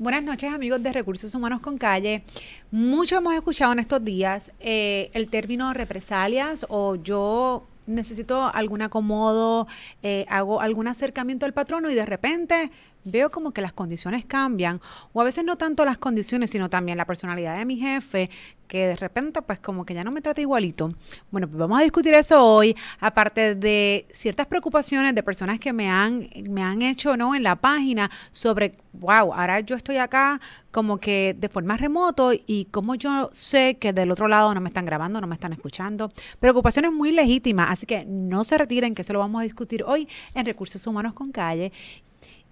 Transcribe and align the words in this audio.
Buenas 0.00 0.22
noches 0.22 0.54
amigos 0.54 0.80
de 0.80 0.92
Recursos 0.92 1.34
Humanos 1.34 1.60
con 1.60 1.76
Calle. 1.76 2.22
Mucho 2.70 3.18
hemos 3.18 3.34
escuchado 3.34 3.72
en 3.72 3.80
estos 3.80 4.04
días 4.04 4.52
eh, 4.60 5.10
el 5.12 5.28
término 5.28 5.74
represalias 5.74 6.64
o 6.68 6.94
yo 6.94 7.66
necesito 7.88 8.44
algún 8.54 8.80
acomodo, 8.82 9.66
eh, 10.04 10.24
hago 10.28 10.60
algún 10.60 10.86
acercamiento 10.86 11.46
al 11.46 11.52
patrono 11.52 11.90
y 11.90 11.96
de 11.96 12.06
repente 12.06 12.70
veo 13.04 13.30
como 13.30 13.52
que 13.52 13.60
las 13.60 13.72
condiciones 13.72 14.24
cambian, 14.24 14.80
o 15.12 15.20
a 15.20 15.24
veces 15.24 15.44
no 15.44 15.56
tanto 15.56 15.84
las 15.84 15.98
condiciones, 15.98 16.50
sino 16.50 16.68
también 16.68 16.98
la 16.98 17.04
personalidad 17.04 17.56
de 17.56 17.64
mi 17.64 17.76
jefe, 17.76 18.30
que 18.68 18.86
de 18.86 18.96
repente 18.96 19.42
pues 19.42 19.58
como 19.58 19.84
que 19.84 19.94
ya 19.94 20.04
no 20.04 20.12
me 20.12 20.20
trata 20.20 20.40
igualito. 20.40 20.90
Bueno, 21.30 21.48
pues 21.48 21.58
vamos 21.58 21.80
a 21.80 21.82
discutir 21.82 22.14
eso 22.14 22.44
hoy, 22.44 22.76
aparte 23.00 23.54
de 23.54 24.06
ciertas 24.12 24.46
preocupaciones 24.46 25.14
de 25.14 25.22
personas 25.22 25.58
que 25.58 25.72
me 25.72 25.90
han, 25.90 26.28
me 26.48 26.62
han 26.62 26.82
hecho 26.82 27.16
¿no? 27.16 27.34
en 27.34 27.42
la 27.42 27.56
página 27.56 28.10
sobre, 28.30 28.76
wow, 28.92 29.32
ahora 29.32 29.60
yo 29.60 29.74
estoy 29.74 29.96
acá 29.96 30.40
como 30.70 30.98
que 30.98 31.34
de 31.38 31.48
forma 31.48 31.76
remoto 31.76 32.32
y 32.34 32.66
como 32.66 32.94
yo 32.94 33.30
sé 33.32 33.78
que 33.78 33.92
del 33.92 34.10
otro 34.10 34.28
lado 34.28 34.52
no 34.54 34.60
me 34.60 34.68
están 34.68 34.84
grabando, 34.84 35.20
no 35.20 35.26
me 35.26 35.34
están 35.34 35.52
escuchando. 35.52 36.10
Preocupaciones 36.38 36.92
muy 36.92 37.10
legítimas, 37.10 37.70
así 37.70 37.86
que 37.86 38.04
no 38.04 38.44
se 38.44 38.58
retiren, 38.58 38.94
que 38.94 39.02
eso 39.02 39.14
lo 39.14 39.18
vamos 39.18 39.40
a 39.40 39.44
discutir 39.44 39.82
hoy 39.82 40.06
en 40.34 40.44
Recursos 40.44 40.86
Humanos 40.86 41.14
con 41.14 41.32
Calle. 41.32 41.72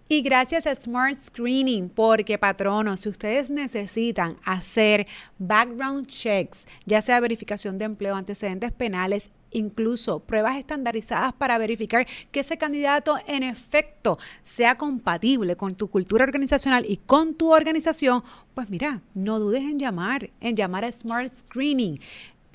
Y 0.09 0.23
gracias 0.23 0.69
a 0.69 0.75
Smart 0.77 1.19
Screening, 1.21 1.89
porque 1.89 2.39
patronos, 2.39 3.01
si 3.01 3.09
ustedes 3.09 3.51
necesitan 3.51 4.37
hacer 4.45 5.09
background 5.37 6.07
checks, 6.07 6.65
ya 6.85 7.03
sea 7.03 7.19
verificación 7.19 7.77
de 7.77 7.87
empleo, 7.87 8.15
antecedentes 8.15 8.71
penales, 8.71 9.31
incluso 9.51 10.21
pruebas 10.21 10.59
estandarizadas 10.59 11.33
para 11.33 11.59
verificar 11.59 12.07
que 12.31 12.41
ese 12.41 12.57
candidato 12.57 13.19
en 13.27 13.43
efecto 13.43 14.17
sea 14.45 14.79
compatible 14.79 15.57
con 15.57 15.75
tu 15.75 15.89
cultura 15.89 16.23
organizacional 16.23 16.87
y 16.89 16.99
con 16.99 17.35
tu 17.35 17.53
organización, 17.53 18.23
pues 18.55 18.71
mira, 18.71 19.03
no 19.15 19.41
dudes 19.41 19.63
en 19.63 19.81
llamar, 19.81 20.31
en 20.41 20.55
llamar 20.55 20.85
a 20.85 20.93
Smart 20.93 21.33
Screening. 21.33 21.99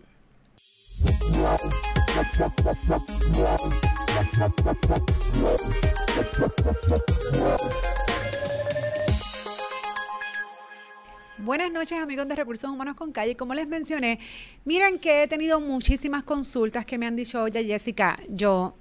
Buenas 11.40 11.70
noches 11.70 11.96
amigos 12.02 12.26
de 12.26 12.34
Recursos 12.34 12.68
Humanos 12.68 12.96
con 12.96 13.12
Calle. 13.12 13.36
Como 13.36 13.54
les 13.54 13.68
mencioné, 13.68 14.18
miren 14.64 14.98
que 14.98 15.22
he 15.22 15.28
tenido 15.28 15.60
muchísimas 15.60 16.24
consultas 16.24 16.84
que 16.84 16.98
me 16.98 17.06
han 17.06 17.14
dicho, 17.14 17.40
oye 17.40 17.64
Jessica, 17.64 18.18
yo 18.28 18.74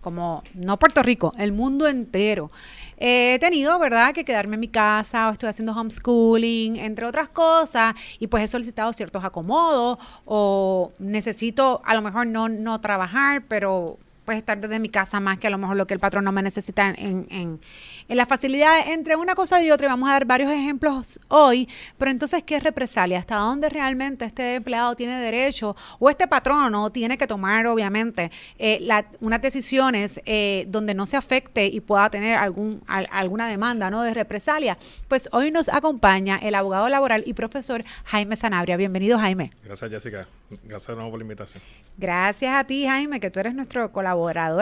como 0.00 0.44
no 0.54 0.78
Puerto 0.78 1.02
Rico, 1.02 1.32
el 1.36 1.50
mundo 1.50 1.88
entero. 1.88 2.48
he 2.96 3.38
tenido, 3.40 3.76
¿verdad?, 3.80 4.12
que 4.12 4.24
quedarme 4.24 4.54
en 4.54 4.60
mi 4.60 4.68
casa 4.68 5.28
o 5.28 5.32
estoy 5.32 5.48
haciendo 5.48 5.72
homeschooling, 5.72 6.76
entre 6.76 7.06
otras 7.06 7.28
cosas, 7.28 7.92
y 8.20 8.28
pues 8.28 8.44
he 8.44 8.48
solicitado 8.48 8.92
ciertos 8.92 9.24
acomodos 9.24 9.98
o 10.24 10.92
necesito 11.00 11.82
a 11.84 11.96
lo 11.96 12.02
mejor 12.02 12.28
no, 12.28 12.48
no 12.48 12.80
trabajar, 12.80 13.46
pero 13.48 13.98
pues 14.26 14.36
estar 14.36 14.60
desde 14.60 14.78
mi 14.78 14.90
casa 14.90 15.20
más 15.20 15.38
que 15.38 15.46
a 15.46 15.50
lo 15.50 15.56
mejor 15.56 15.76
lo 15.76 15.86
que 15.86 15.94
el 15.94 16.00
patrón 16.00 16.24
no 16.24 16.32
me 16.32 16.42
necesita 16.42 16.88
en, 16.88 17.26
en, 17.30 17.60
en 18.08 18.16
las 18.16 18.28
facilidades 18.28 18.88
entre 18.88 19.16
una 19.16 19.34
cosa 19.34 19.62
y 19.62 19.70
otra. 19.70 19.86
Y 19.86 19.90
vamos 19.90 20.08
a 20.10 20.12
dar 20.12 20.26
varios 20.26 20.50
ejemplos 20.50 21.20
hoy, 21.28 21.68
pero 21.96 22.10
entonces, 22.10 22.42
¿qué 22.42 22.56
es 22.56 22.62
represalia? 22.62 23.18
¿Hasta 23.18 23.36
dónde 23.36 23.68
realmente 23.68 24.24
este 24.24 24.56
empleado 24.56 24.96
tiene 24.96 25.18
derecho 25.20 25.76
o 26.00 26.10
este 26.10 26.26
patrón 26.26 26.72
no 26.72 26.90
tiene 26.90 27.16
que 27.16 27.28
tomar, 27.28 27.66
obviamente, 27.68 28.32
eh, 28.58 28.86
unas 29.20 29.40
decisiones 29.40 30.20
eh, 30.26 30.64
donde 30.68 30.92
no 30.94 31.06
se 31.06 31.16
afecte 31.16 31.66
y 31.66 31.78
pueda 31.78 32.10
tener 32.10 32.36
algún, 32.36 32.82
alguna 32.88 33.46
demanda 33.46 33.90
¿no? 33.90 34.02
de 34.02 34.12
represalia? 34.12 34.76
Pues 35.06 35.28
hoy 35.30 35.52
nos 35.52 35.68
acompaña 35.68 36.36
el 36.42 36.56
abogado 36.56 36.88
laboral 36.88 37.22
y 37.24 37.34
profesor 37.34 37.84
Jaime 38.06 38.34
Sanabria. 38.34 38.76
Bienvenido, 38.76 39.18
Jaime. 39.18 39.52
Gracias, 39.64 39.88
Jessica. 39.88 40.26
Gracias 40.64 40.88
de 40.88 40.94
nuevo 40.96 41.10
por 41.10 41.18
la 41.20 41.24
invitación. 41.24 41.62
Gracias 41.96 42.54
a 42.54 42.64
ti, 42.64 42.86
Jaime, 42.86 43.20
que 43.20 43.30
tú 43.30 43.40
eres 43.40 43.54
nuestro 43.54 43.90
colaborador 43.92 44.15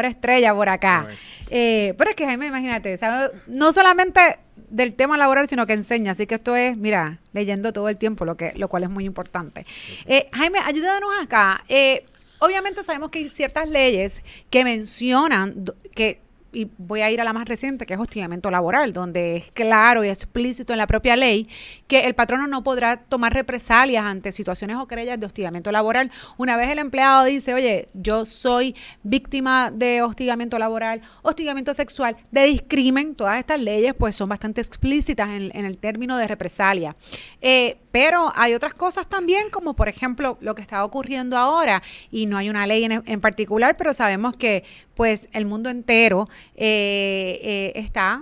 estrella 0.04 0.54
por 0.54 0.69
acá. 0.69 1.09
Eh, 1.50 1.94
pero 1.97 2.10
es 2.10 2.16
que, 2.16 2.26
Jaime, 2.26 2.47
imagínate, 2.47 2.98
no 3.47 3.72
solamente 3.72 4.20
del 4.69 4.94
tema 4.94 5.16
laboral, 5.16 5.48
sino 5.48 5.66
que 5.66 5.72
enseña. 5.72 6.12
Así 6.12 6.26
que 6.26 6.37
esto 6.37 6.56
es, 6.56 6.76
mira, 6.76 7.19
leyendo 7.32 7.72
todo 7.72 7.88
el 7.88 7.98
tiempo, 7.98 8.25
lo, 8.25 8.37
que, 8.37 8.53
lo 8.56 8.69
cual 8.69 8.84
es 8.84 8.91
muy 8.91 9.04
importante. 9.04 9.66
Eh, 10.06 10.28
Jaime, 10.32 10.59
ayúdanos 10.64 11.10
acá. 11.22 11.64
Eh, 11.69 12.04
obviamente 12.38 12.82
sabemos 12.82 13.10
que 13.10 13.20
hay 13.20 13.28
ciertas 13.28 13.69
leyes 13.69 14.22
que 14.50 14.64
mencionan 14.64 15.64
que 15.94 16.20
y 16.54 16.70
voy 16.78 17.03
a 17.03 17.10
ir 17.10 17.20
a 17.20 17.25
la 17.25 17.32
más 17.32 17.47
reciente, 17.47 17.84
que 17.84 17.94
es 17.94 18.00
hostigamiento 18.00 18.50
laboral, 18.50 18.92
donde 18.92 19.37
es 19.37 19.50
claro 19.50 20.04
y 20.04 20.09
explícito 20.09 20.72
en 20.72 20.78
la 20.78 20.87
propia 20.87 21.16
ley 21.16 21.48
que 21.87 22.06
el 22.06 22.15
patrono 22.15 22.47
no 22.47 22.62
podrá 22.62 22.97
tomar 22.97 23.34
represalias 23.34 24.04
ante 24.04 24.32
situaciones 24.32 24.76
o 24.76 24.87
querellas 24.87 25.19
de 25.19 25.26
hostigamiento 25.26 25.72
laboral. 25.72 26.10
Una 26.37 26.56
vez 26.56 26.70
el 26.70 26.78
empleado 26.78 27.25
dice, 27.25 27.54
oye, 27.54 27.88
yo 27.94 28.25
soy 28.25 28.75
víctima 29.03 29.70
de 29.70 30.03
hostigamiento 30.03 30.59
laboral, 30.59 31.03
hostigamiento 31.22 31.75
sexual, 31.75 32.16
de 32.31 32.44
discrimen, 32.44 33.14
todas 33.14 33.38
estas 33.38 33.60
leyes 33.60 33.94
pues 33.94 34.14
son 34.16 34.28
bastante 34.28 34.60
explícitas 34.60 35.28
en, 35.28 35.64
el 35.64 35.78
término 35.78 36.16
de 36.16 36.28
represalia. 36.28 36.97
Eh, 37.41 37.78
pero 37.94 38.32
hay 38.34 38.55
otras 38.55 38.75
cosas 38.75 39.06
también, 39.06 39.50
como 39.50 39.75
por 39.75 39.88
ejemplo 39.88 40.37
lo 40.41 40.56
que 40.56 40.62
está 40.62 40.84
ocurriendo 40.84 41.38
ahora, 41.38 41.81
y 42.10 42.27
no 42.27 42.37
hay 42.37 42.50
una 42.50 42.66
ley 42.66 42.82
en, 42.82 43.05
en 43.06 43.21
particular, 43.21 43.77
pero 43.77 43.93
sabemos 43.93 44.37
que 44.37 44.65
pues 44.97 45.28
el 45.31 45.47
mundo 45.47 45.71
entero 45.71 46.27
eh, 46.56 47.38
eh, 47.41 47.72
está 47.77 48.21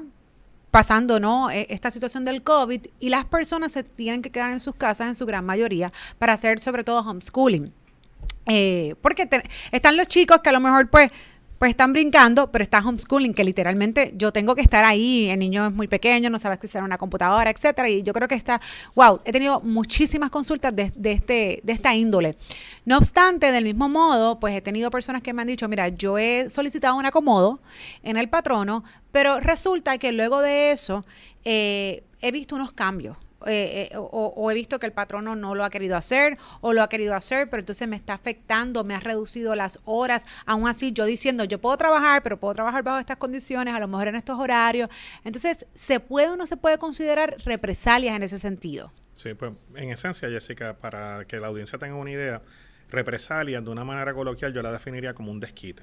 pasando 0.71 1.19
¿no? 1.21 1.51
E, 1.51 1.69
esta 1.71 1.91
situación 1.91 2.27
del 2.27 2.43
COVID 2.43 2.83
y 3.01 3.09
las 3.09 3.25
personas 3.25 3.73
se 3.73 3.83
tienen 3.83 4.21
que 4.21 4.29
quedar 4.29 4.51
en 4.51 4.61
sus 4.61 4.75
casas 4.75 5.09
en 5.09 5.15
su 5.15 5.25
gran 5.25 5.47
mayoría 5.47 5.91
para 6.19 6.35
hacer 6.35 6.61
sobre 6.61 6.85
todo 6.85 7.01
homeschooling. 7.01 7.73
Eh, 8.45 8.95
porque 9.01 9.27
están 9.71 9.97
los 9.97 10.07
chicos 10.07 10.41
que 10.43 10.51
a 10.51 10.53
lo 10.53 10.61
mejor 10.61 10.91
pues 10.91 11.11
pues 11.63 11.71
están 11.71 11.93
brincando, 11.93 12.51
pero 12.51 12.65
está 12.65 12.81
homeschooling, 12.81 13.35
que 13.35 13.45
literalmente 13.45 14.13
yo 14.17 14.33
tengo 14.33 14.57
que 14.57 14.63
estar 14.63 14.85
ahí, 14.85 15.29
el 15.29 15.39
niño 15.39 15.69
es 15.69 15.73
muy 15.73 15.87
pequeño, 15.87 16.29
no 16.29 16.41
sabe 16.41 16.57
utilizar 16.57 16.83
una 16.83 16.99
computadora, 16.99 17.53
etcétera, 17.53 17.89
y 17.89 18.03
yo 18.03 18.13
creo 18.13 18.27
que 18.27 18.35
está, 18.35 18.61
wow, 18.97 19.21
he 19.25 19.31
tenido 19.31 19.61
muchísimas 19.61 20.29
consultas 20.31 20.75
de, 20.75 20.91
este, 21.13 21.61
de 21.63 21.73
esta 21.73 21.95
índole. 21.95 22.35
No 22.85 22.99
obstante, 22.99 23.53
del 23.53 23.63
mismo 23.63 23.89
modo, 23.89 24.41
pues 24.41 24.57
he 24.57 24.61
tenido 24.61 24.91
personas 24.91 25.23
que 25.23 25.33
me 25.33 25.43
han 25.43 25.47
dicho, 25.47 25.69
mira, 25.69 25.87
yo 25.87 26.19
he 26.19 26.51
solicitado 26.51 26.97
un 26.97 27.07
acomodo 27.07 27.61
en 28.03 28.17
el 28.17 28.29
patrono, 28.29 28.83
pero 29.13 29.39
resulta 29.39 29.99
que 29.99 30.11
luego 30.11 30.41
de 30.41 30.73
eso 30.73 31.05
eh, 31.45 32.03
he 32.21 32.33
visto 32.33 32.57
unos 32.57 32.73
cambios. 32.73 33.17
Eh, 33.47 33.91
eh, 33.93 33.97
o, 33.97 34.51
he 34.51 34.55
visto 34.55 34.79
que 34.79 34.87
el 34.87 34.93
patrono 34.93 35.37
no 35.37 35.55
lo 35.55 35.65
ha 35.65 35.71
querido 35.71 35.97
hacer 35.97 36.39
o 36.61 36.73
lo 36.73 36.83
ha 36.83 36.89
querido 36.89 37.15
hacer, 37.15 37.49
pero 37.51 37.61
entonces 37.61 37.89
me 37.89 37.97
está 37.97 38.15
afectando, 38.15 38.85
me 38.85 38.95
ha 38.95 39.01
reducido 39.01 39.55
las 39.55 39.79
horas. 39.85 40.27
Aún 40.47 40.69
así, 40.69 40.93
yo 40.93 41.05
diciendo, 41.05 41.45
yo 41.45 41.61
puedo 41.61 41.77
trabajar, 41.77 42.23
pero 42.23 42.39
puedo 42.39 42.55
trabajar 42.55 42.83
bajo 42.83 42.99
estas 42.99 43.17
condiciones, 43.17 43.75
a 43.75 43.81
lo 43.81 43.89
mejor 43.89 44.09
en 44.09 44.17
estos 44.17 44.39
horarios. 44.39 44.89
Entonces, 45.25 45.67
¿se 45.75 46.01
puede 46.01 46.29
o 46.29 46.37
no 46.37 46.47
se 46.47 46.57
puede 46.57 46.79
considerar 46.79 47.37
represalias 47.45 48.17
en 48.17 48.23
ese 48.23 48.39
sentido? 48.39 48.93
Sí, 49.17 49.35
pues 49.35 49.53
en 49.77 49.91
esencia, 49.91 50.29
Jessica, 50.29 50.75
para 50.75 51.25
que 51.27 51.39
la 51.39 51.49
audiencia 51.49 51.79
tenga 51.79 51.95
una 51.95 52.11
idea, 52.11 52.43
represalias 52.91 53.65
de 53.65 53.71
una 53.71 53.85
manera 53.85 54.15
coloquial 54.15 54.53
yo 54.53 54.63
la 54.63 54.73
definiría 54.73 55.15
como 55.15 55.31
un 55.31 55.41
desquite. 55.41 55.83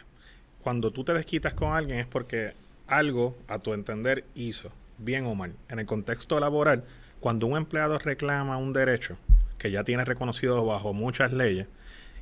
Cuando 0.61 0.91
tú 0.91 1.03
te 1.03 1.13
desquitas 1.13 1.53
con 1.53 1.73
alguien 1.73 1.99
es 1.99 2.07
porque 2.07 2.53
algo, 2.87 3.37
a 3.47 3.59
tu 3.59 3.73
entender, 3.73 4.25
hizo, 4.35 4.69
bien 4.97 5.25
o 5.25 5.35
mal. 5.35 5.53
En 5.69 5.79
el 5.79 5.85
contexto 5.85 6.39
laboral, 6.39 6.83
cuando 7.19 7.47
un 7.47 7.57
empleado 7.57 7.97
reclama 7.99 8.57
un 8.57 8.73
derecho 8.73 9.17
que 9.57 9.71
ya 9.71 9.83
tiene 9.83 10.05
reconocido 10.05 10.65
bajo 10.65 10.93
muchas 10.93 11.33
leyes 11.33 11.67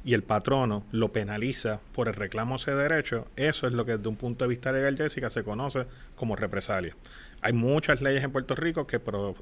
y 0.03 0.13
el 0.13 0.23
patrono 0.23 0.83
lo 0.91 1.11
penaliza 1.11 1.79
por 1.93 2.07
el 2.07 2.13
reclamo 2.13 2.55
de 2.55 2.61
ese 2.61 2.71
derecho, 2.75 3.27
eso 3.35 3.67
es 3.67 3.73
lo 3.73 3.85
que 3.85 3.97
desde 3.97 4.07
un 4.07 4.15
punto 4.15 4.45
de 4.45 4.49
vista 4.49 4.71
legal, 4.71 4.95
Jessica, 4.97 5.29
se 5.29 5.43
conoce 5.43 5.85
como 6.15 6.35
represalia. 6.35 6.95
Hay 7.41 7.53
muchas 7.53 8.01
leyes 8.01 8.23
en 8.23 8.31
Puerto 8.31 8.55
Rico 8.55 8.87
que, 8.87 8.99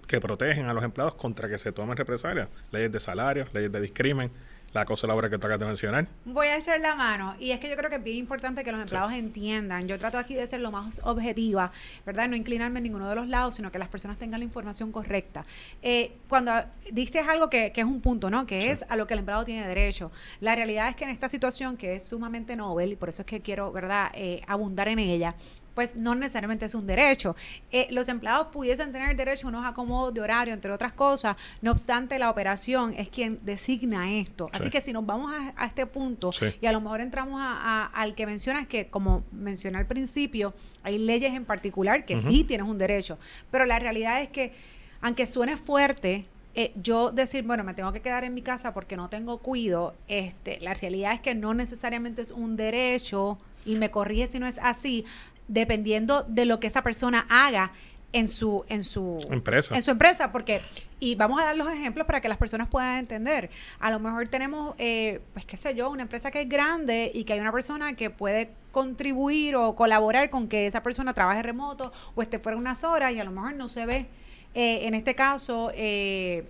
que 0.07 0.19
protegen 0.19 0.65
a 0.65 0.73
los 0.73 0.83
empleados 0.83 1.15
contra 1.15 1.47
que 1.47 1.57
se 1.57 1.71
tomen 1.71 1.95
represalias. 1.95 2.49
Leyes 2.71 2.91
de 2.91 2.99
salarios, 2.99 3.53
leyes 3.53 3.71
de 3.71 3.79
discrimen, 3.79 4.31
la 4.75 4.85
cosa 4.85 5.07
laboral 5.07 5.31
que 5.31 5.37
toca 5.37 5.57
de 5.57 5.65
mencionar. 5.65 6.05
Voy 6.25 6.47
a 6.47 6.57
hacer 6.57 6.81
la 6.81 6.95
mano. 6.95 7.35
Y 7.39 7.51
es 7.51 7.59
que 7.59 7.69
yo 7.69 7.77
creo 7.77 7.89
que 7.89 7.95
es 7.95 8.03
bien 8.03 8.17
importante 8.17 8.63
que 8.63 8.71
los 8.73 8.81
empleados 8.81 9.13
entiendan. 9.13 9.87
Yo 9.87 9.97
trato 9.97 10.17
aquí 10.17 10.35
de 10.35 10.45
ser 10.45 10.59
lo 10.59 10.69
más 10.69 11.01
objetiva, 11.05 11.71
¿verdad? 12.05 12.27
No 12.27 12.35
inclinarme 12.35 12.79
en 12.79 12.83
ninguno 12.83 13.07
de 13.07 13.15
los 13.15 13.27
lados, 13.27 13.55
sino 13.55 13.71
que 13.71 13.79
las 13.79 13.87
personas 13.87 14.17
tengan 14.17 14.41
la 14.41 14.43
información 14.43 14.91
correcta. 14.91 15.45
Eh, 15.81 16.17
cuando 16.27 16.51
dices 16.91 17.25
algo 17.25 17.49
que, 17.49 17.71
es 17.73 17.85
un 17.85 18.01
punto, 18.01 18.29
¿no? 18.29 18.45
Que 18.45 18.71
es 18.71 18.83
a 18.89 18.97
lo 18.97 19.07
que 19.07 19.13
el 19.13 19.19
empleado 19.19 19.45
tiene 19.45 19.65
derecho. 19.65 20.11
La 20.41 20.55
realidad 20.55 20.89
es 20.89 20.95
que 20.95 21.05
en 21.05 21.11
esta 21.11 21.29
situación, 21.29 21.77
que 21.77 21.95
es 21.95 22.07
sumamente 22.07 22.57
novel, 22.57 22.91
y 22.91 22.95
por 22.97 23.07
eso 23.07 23.21
es 23.21 23.25
que 23.25 23.39
quiero, 23.39 23.71
¿verdad?, 23.71 24.11
eh, 24.13 24.41
abundar 24.45 24.89
en 24.89 24.99
ella, 24.99 25.35
pues 25.75 25.95
no 25.95 26.15
necesariamente 26.15 26.65
es 26.65 26.73
un 26.73 26.87
derecho. 26.87 27.35
Eh, 27.71 27.87
los 27.91 28.07
empleados 28.07 28.47
pudiesen 28.47 28.91
tener 28.91 29.15
derecho 29.15 29.47
a 29.47 29.49
unos 29.49 29.65
acomodos 29.65 30.13
de 30.13 30.21
horario, 30.21 30.53
entre 30.53 30.71
otras 30.71 30.93
cosas, 30.93 31.35
no 31.61 31.71
obstante 31.71 32.17
la 32.17 32.29
operación 32.29 32.95
es 32.97 33.09
quien 33.09 33.39
designa 33.43 34.11
esto. 34.13 34.49
Así 34.53 34.69
que 34.69 34.81
si 34.81 34.93
nos 34.93 35.05
vamos 35.05 35.31
a, 35.55 35.65
este 35.65 35.85
punto 35.85 36.31
y 36.61 36.65
a 36.65 36.71
lo 36.71 36.79
mejor 36.79 37.01
entramos 37.01 37.41
al 37.43 38.15
que 38.15 38.25
mencionas 38.25 38.65
que, 38.67 38.87
como 38.87 39.23
mencioné 39.31 39.77
al 39.77 39.85
principio, 39.85 40.53
hay 40.83 40.97
leyes 40.97 41.33
en 41.33 41.43
particular 41.45 42.05
que 42.05 42.17
sí 42.17 42.43
tienes 42.43 42.67
un 42.67 42.77
derecho, 42.77 43.19
pero 43.51 43.65
la 43.65 43.77
realidad 43.77 44.21
es 44.21 44.29
que, 44.29 44.53
aunque 45.01 45.25
suene 45.25 45.57
fuerte, 45.57 46.25
eh, 46.57 46.71
yo 46.81 47.11
decir, 47.11 47.43
bueno, 47.43 47.65
me 47.65 47.73
tengo 47.73 47.91
que 47.91 48.01
quedar 48.01 48.23
en 48.23 48.33
mi 48.33 48.41
casa 48.41 48.73
porque 48.73 48.95
no 48.95 49.09
tengo 49.09 49.39
cuido, 49.39 49.93
este, 50.07 50.59
la 50.61 50.73
realidad 50.73 51.11
es 51.11 51.19
que 51.19 51.35
no 51.35 51.53
necesariamente 51.53 52.21
es 52.21 52.31
un 52.31 52.55
derecho, 52.55 53.37
y 53.65 53.75
me 53.75 53.91
corrige 53.91 54.27
si 54.27 54.39
no 54.39 54.47
es 54.47 54.59
así, 54.59 55.03
dependiendo 55.47 56.23
de 56.23 56.45
lo 56.45 56.59
que 56.59 56.67
esa 56.67 56.81
persona 56.81 57.25
haga 57.29 57.71
en 58.13 58.27
su 58.27 58.63
en 58.69 58.83
su 58.83 59.19
empresa 59.29 59.75
en 59.75 59.81
su 59.81 59.91
empresa 59.91 60.31
porque 60.31 60.61
y 60.99 61.15
vamos 61.15 61.41
a 61.41 61.45
dar 61.45 61.57
los 61.57 61.69
ejemplos 61.69 62.05
para 62.05 62.21
que 62.21 62.29
las 62.29 62.37
personas 62.37 62.69
puedan 62.69 62.97
entender 62.99 63.49
a 63.79 63.91
lo 63.91 63.99
mejor 63.99 64.27
tenemos 64.27 64.73
eh, 64.77 65.19
pues 65.33 65.45
qué 65.45 65.57
sé 65.57 65.75
yo 65.75 65.89
una 65.89 66.03
empresa 66.03 66.31
que 66.31 66.41
es 66.41 66.49
grande 66.49 67.11
y 67.13 67.25
que 67.25 67.33
hay 67.33 67.39
una 67.39 67.51
persona 67.51 67.93
que 67.95 68.09
puede 68.09 68.51
contribuir 68.71 69.55
o 69.55 69.75
colaborar 69.75 70.29
con 70.29 70.47
que 70.47 70.65
esa 70.65 70.81
persona 70.81 71.13
trabaje 71.13 71.43
remoto 71.43 71.91
o 72.15 72.21
esté 72.21 72.39
fuera 72.39 72.57
unas 72.57 72.83
horas 72.83 73.11
y 73.11 73.19
a 73.19 73.23
lo 73.23 73.31
mejor 73.31 73.53
no 73.55 73.67
se 73.67 73.85
ve 73.85 74.07
eh, 74.55 74.87
en 74.87 74.93
este 74.93 75.15
caso, 75.15 75.69
eh, 75.75 76.45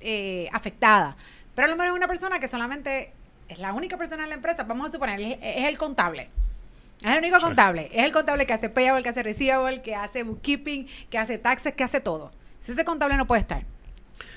eh, 0.00 0.48
afectada. 0.52 1.16
Pero 1.56 1.66
a 1.66 1.68
lo 1.68 1.76
mejor 1.76 1.90
es 1.90 1.96
una 1.96 2.06
persona 2.06 2.38
que 2.38 2.46
solamente 2.46 3.12
es 3.48 3.58
la 3.58 3.72
única 3.72 3.96
persona 3.96 4.22
en 4.22 4.28
la 4.28 4.36
empresa, 4.36 4.62
vamos 4.62 4.88
a 4.88 4.92
suponer, 4.92 5.20
es, 5.20 5.66
el 5.66 5.76
contable. 5.76 6.28
Es 7.02 7.10
el 7.10 7.18
único 7.18 7.40
contable. 7.40 7.90
Es 7.92 8.04
el 8.04 8.12
contable 8.12 8.46
que 8.46 8.52
hace 8.52 8.68
payable, 8.68 9.02
que 9.02 9.08
hace 9.08 9.22
receivable, 9.22 9.82
que 9.82 9.94
hace 9.94 10.22
bookkeeping, 10.22 10.88
que 11.10 11.18
hace 11.18 11.38
taxes, 11.38 11.74
que 11.74 11.84
hace 11.84 12.00
todo. 12.00 12.32
Si 12.60 12.72
ese 12.72 12.84
contable 12.84 13.16
no 13.16 13.26
puede 13.26 13.42
estar. 13.42 13.64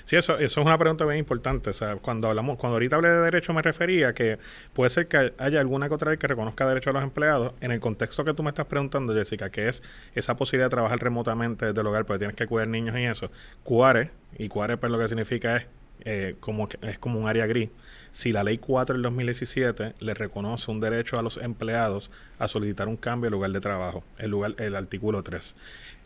Sí, 0.05 0.15
eso, 0.15 0.37
eso 0.37 0.61
es 0.61 0.65
una 0.65 0.77
pregunta 0.77 1.05
bien 1.05 1.17
importante. 1.17 1.71
O 1.71 1.73
sea, 1.73 1.95
cuando 1.95 2.27
hablamos, 2.27 2.57
cuando 2.57 2.75
ahorita 2.75 2.97
hablé 2.97 3.09
de 3.09 3.21
derecho 3.21 3.53
me 3.53 3.61
refería 3.61 4.13
que 4.13 4.37
puede 4.73 4.89
ser 4.89 5.07
que 5.07 5.33
haya 5.37 5.59
alguna 5.59 5.87
que 5.87 5.95
otra 5.95 6.11
ley 6.11 6.17
que 6.17 6.27
reconozca 6.27 6.67
derecho 6.67 6.91
a 6.91 6.93
los 6.93 7.03
empleados. 7.03 7.53
En 7.61 7.71
el 7.71 7.79
contexto 7.79 8.23
que 8.23 8.33
tú 8.33 8.43
me 8.43 8.49
estás 8.49 8.65
preguntando, 8.65 9.13
Jessica, 9.13 9.49
que 9.49 9.67
es 9.67 9.81
esa 10.13 10.35
posibilidad 10.35 10.67
de 10.67 10.71
trabajar 10.71 10.99
remotamente 10.99 11.67
desde 11.67 11.81
el 11.81 11.87
hogar, 11.87 12.05
porque 12.05 12.19
tienes 12.19 12.35
que 12.35 12.47
cuidar 12.47 12.67
niños 12.67 12.95
y 12.97 13.03
eso. 13.03 13.31
CUARE, 13.63 14.11
y 14.37 14.47
CUARE 14.49 14.77
pues 14.77 14.91
lo 14.91 14.99
que 14.99 15.07
significa 15.07 15.57
es 15.57 15.65
eh, 16.03 16.35
como 16.39 16.67
que 16.67 16.77
es 16.81 16.99
como 16.99 17.19
un 17.19 17.27
área 17.27 17.45
gris. 17.45 17.69
Si 18.11 18.31
la 18.33 18.43
ley 18.43 18.57
4 18.57 18.93
del 18.93 19.03
2017 19.03 19.95
le 19.99 20.13
reconoce 20.13 20.69
un 20.69 20.81
derecho 20.81 21.17
a 21.17 21.21
los 21.21 21.37
empleados 21.37 22.11
a 22.39 22.47
solicitar 22.47 22.87
un 22.87 22.97
cambio 22.97 23.27
de 23.27 23.31
lugar 23.31 23.51
de 23.51 23.61
trabajo, 23.61 24.03
el, 24.17 24.31
lugar, 24.31 24.53
el 24.57 24.75
artículo 24.75 25.23
3. 25.23 25.55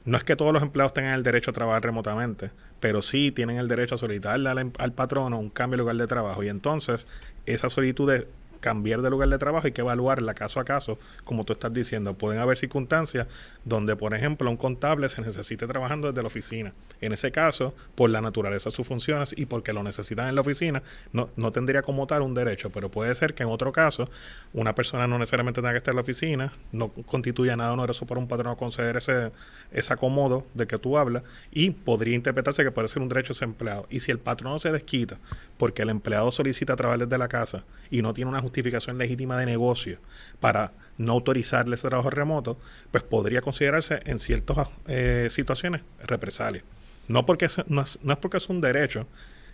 No 0.05 0.17
es 0.17 0.23
que 0.23 0.35
todos 0.35 0.53
los 0.53 0.61
empleados 0.61 0.93
tengan 0.93 1.15
el 1.15 1.23
derecho 1.23 1.49
a 1.49 1.53
trabajar 1.55 1.81
remotamente, 1.81 2.51
pero 2.79 3.01
sí 3.01 3.31
tienen 3.31 3.57
el 3.57 3.67
derecho 3.67 3.95
a 3.95 3.97
solicitarle 3.97 4.49
al, 4.49 4.71
al 4.77 4.93
patrono 4.93 5.39
un 5.39 5.49
cambio 5.49 5.77
de 5.77 5.81
lugar 5.81 5.95
de 5.95 6.05
trabajo. 6.05 6.43
Y 6.43 6.49
entonces 6.49 7.07
esa 7.47 7.71
solicitud 7.71 8.11
de 8.11 8.27
cambiar 8.59 9.01
de 9.01 9.09
lugar 9.09 9.29
de 9.29 9.37
trabajo 9.37 9.67
hay 9.67 9.73
que 9.73 9.81
evaluarla 9.81 10.33
caso 10.33 10.59
a 10.59 10.65
caso, 10.65 10.97
como 11.23 11.43
tú 11.43 11.53
estás 11.53 11.73
diciendo. 11.73 12.13
Pueden 12.13 12.39
haber 12.39 12.57
circunstancias 12.57 13.27
donde, 13.63 13.95
por 13.95 14.13
ejemplo, 14.13 14.49
un 14.49 14.57
contable 14.57 15.09
se 15.09 15.21
necesite 15.21 15.67
trabajando 15.67 16.07
desde 16.07 16.21
la 16.21 16.27
oficina. 16.27 16.73
En 17.01 17.13
ese 17.13 17.31
caso, 17.31 17.73
por 17.95 18.09
la 18.09 18.21
naturaleza 18.21 18.69
de 18.69 18.75
sus 18.75 18.87
funciones 18.87 19.33
y 19.37 19.45
porque 19.45 19.73
lo 19.73 19.83
necesitan 19.83 20.27
en 20.27 20.35
la 20.35 20.41
oficina, 20.41 20.83
no, 21.13 21.29
no 21.35 21.51
tendría 21.51 21.81
como 21.81 22.07
tal 22.07 22.21
un 22.21 22.33
derecho, 22.33 22.69
pero 22.71 22.89
puede 22.89 23.13
ser 23.15 23.33
que 23.33 23.43
en 23.43 23.49
otro 23.49 23.71
caso 23.71 24.09
una 24.53 24.75
persona 24.75 25.07
no 25.07 25.17
necesariamente 25.17 25.61
tenga 25.61 25.71
que 25.71 25.77
estar 25.77 25.91
en 25.91 25.97
la 25.97 26.01
oficina, 26.01 26.53
no 26.71 26.89
constituya 26.89 27.55
nada 27.55 27.73
oneroso 27.73 28.05
para 28.05 28.19
un 28.19 28.27
patrón 28.27 28.55
conceder 28.55 28.97
ese, 28.97 29.31
ese 29.71 29.93
acomodo 29.93 30.45
de 30.53 30.67
que 30.67 30.77
tú 30.77 30.97
hablas 30.97 31.23
y 31.51 31.71
podría 31.71 32.15
interpretarse 32.15 32.63
que 32.63 32.71
puede 32.71 32.87
ser 32.87 33.01
un 33.01 33.09
derecho 33.09 33.33
ese 33.33 33.45
empleado. 33.45 33.87
Y 33.89 33.99
si 33.99 34.11
el 34.11 34.19
patrón 34.19 34.53
no 34.53 34.59
se 34.59 34.71
desquita 34.71 35.17
porque 35.57 35.81
el 35.81 35.89
empleado 35.89 36.31
solicita 36.31 36.75
trabajar 36.75 36.99
desde 36.99 37.17
la 37.17 37.27
casa 37.27 37.63
y 37.91 38.01
no 38.01 38.13
tiene 38.13 38.29
una 38.29 38.41
justificación 38.41 38.97
legítima 38.97 39.37
de 39.37 39.45
negocio 39.45 39.99
para 40.39 40.71
no 40.97 41.13
autorizarle 41.13 41.75
ese 41.75 41.87
trabajo 41.87 42.09
remoto, 42.09 42.57
pues 42.91 43.03
podría 43.03 43.41
considerarse 43.41 44.01
en 44.05 44.19
ciertas 44.19 44.67
eh, 44.87 45.27
situaciones 45.29 45.81
represalia. 46.03 46.63
No, 47.07 47.25
porque 47.25 47.47
no, 47.67 47.81
es, 47.81 47.99
porque 48.19 48.37
es 48.37 48.49
un 48.49 48.61
derecho, 48.61 49.07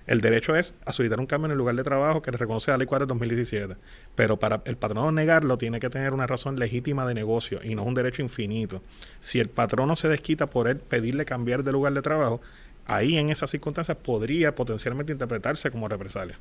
el 0.08 0.22
derecho 0.22 0.56
es 0.56 0.74
a 0.86 0.94
solicitar 0.94 1.20
un 1.20 1.26
cambio 1.26 1.46
en 1.46 1.52
el 1.52 1.58
lugar 1.58 1.76
de 1.76 1.84
trabajo 1.84 2.22
que 2.22 2.32
le 2.32 2.38
reconoce 2.38 2.72
la 2.72 2.78
ley 2.78 2.88
4 2.88 3.06
de 3.06 3.10
2017. 3.10 3.76
Pero 4.16 4.38
para 4.38 4.62
el 4.66 4.78
patrono 4.78 5.12
negarlo 5.12 5.58
tiene 5.58 5.80
que 5.80 5.90
tener 5.90 6.14
una 6.14 6.28
razón 6.28 6.58
legítima 6.58 7.06
de 7.06 7.14
negocio 7.14 7.60
y 7.64 7.76
no 7.76 7.84
es 7.84 7.88
un 7.88 7.94
derecho 7.94 8.22
infinito. 8.22 8.82
Si 9.20 9.40
el 9.40 9.50
patrono 9.50 9.96
se 9.96 10.08
desquita 10.08 10.48
por 10.50 10.68
él 10.68 10.78
pedirle 10.78 11.26
cambiar 11.26 11.64
de 11.64 11.72
lugar 11.72 11.94
de 11.94 12.02
trabajo, 12.02 12.42
ahí 12.86 13.18
en 13.18 13.30
esas 13.30 13.50
circunstancias 13.50 13.98
podría 13.98 14.56
potencialmente 14.56 15.14
interpretarse 15.14 15.72
como 15.72 15.88
represalia. 15.88 16.38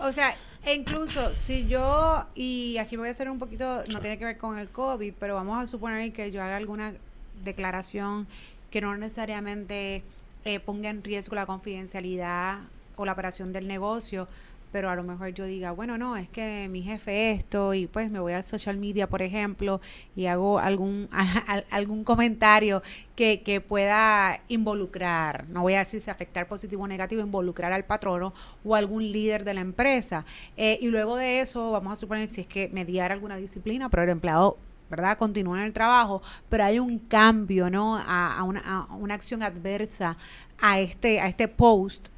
O 0.00 0.12
sea, 0.12 0.36
incluso 0.72 1.34
si 1.34 1.66
yo, 1.66 2.24
y 2.36 2.76
aquí 2.78 2.96
voy 2.96 3.08
a 3.08 3.10
hacer 3.10 3.28
un 3.28 3.38
poquito, 3.38 3.82
no 3.90 4.00
tiene 4.00 4.16
que 4.16 4.24
ver 4.24 4.38
con 4.38 4.58
el 4.58 4.70
COVID, 4.70 5.12
pero 5.18 5.34
vamos 5.34 5.60
a 5.60 5.66
suponer 5.66 6.12
que 6.12 6.30
yo 6.30 6.42
haga 6.42 6.56
alguna 6.56 6.94
declaración 7.42 8.28
que 8.70 8.80
no 8.80 8.96
necesariamente 8.96 10.04
eh, 10.48 10.60
ponga 10.60 10.88
en 10.88 11.04
riesgo 11.04 11.36
la 11.36 11.44
confidencialidad 11.44 12.60
o 12.96 13.04
la 13.04 13.12
operación 13.12 13.52
del 13.52 13.68
negocio, 13.68 14.26
pero 14.72 14.90
a 14.90 14.96
lo 14.96 15.02
mejor 15.02 15.28
yo 15.28 15.44
diga, 15.44 15.72
bueno, 15.72 15.98
no, 15.98 16.16
es 16.16 16.28
que 16.28 16.68
mi 16.70 16.82
jefe 16.82 17.30
esto 17.32 17.74
y 17.74 17.86
pues 17.86 18.10
me 18.10 18.18
voy 18.18 18.32
al 18.32 18.44
social 18.44 18.76
media, 18.78 19.08
por 19.08 19.20
ejemplo, 19.20 19.80
y 20.16 20.26
hago 20.26 20.58
algún, 20.58 21.08
algún 21.70 22.02
comentario 22.02 22.82
que, 23.14 23.42
que 23.42 23.60
pueda 23.60 24.40
involucrar, 24.48 25.46
no 25.48 25.62
voy 25.62 25.74
a 25.74 25.80
decir 25.80 26.00
si 26.00 26.10
afectar 26.10 26.46
positivo 26.48 26.84
o 26.84 26.88
negativo, 26.88 27.22
involucrar 27.22 27.72
al 27.72 27.84
patrono 27.84 28.32
o 28.64 28.74
algún 28.74 29.12
líder 29.12 29.44
de 29.44 29.54
la 29.54 29.60
empresa. 29.60 30.24
Eh, 30.56 30.78
y 30.80 30.88
luego 30.88 31.16
de 31.16 31.40
eso, 31.40 31.70
vamos 31.72 31.92
a 31.92 31.96
suponer 31.96 32.28
si 32.28 32.42
es 32.42 32.46
que 32.46 32.68
mediar 32.68 33.12
alguna 33.12 33.36
disciplina, 33.36 33.88
pero 33.90 34.02
el 34.02 34.10
empleado 34.10 34.56
¿verdad? 34.90 35.18
Continúa 35.18 35.58
en 35.58 35.64
el 35.66 35.72
trabajo, 35.72 36.22
pero 36.48 36.64
hay 36.64 36.78
un 36.78 36.98
cambio, 36.98 37.70
¿no? 37.70 37.96
A, 37.96 38.42
una, 38.42 39.14
acción 39.14 39.42
adversa 39.42 40.16
a 40.60 40.80
este, 40.80 41.20
a 41.20 41.28
este 41.28 41.48
post 41.48 42.08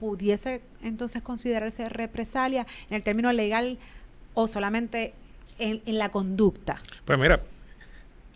pudiese 0.00 0.60
entonces 0.82 1.22
considerarse 1.22 1.88
represalia 1.88 2.66
en 2.90 2.96
el 2.96 3.02
término 3.02 3.32
legal 3.32 3.78
o 4.34 4.46
solamente 4.46 5.14
en, 5.58 5.98
la 5.98 6.10
conducta? 6.10 6.76
Pues 7.04 7.18
mira, 7.18 7.40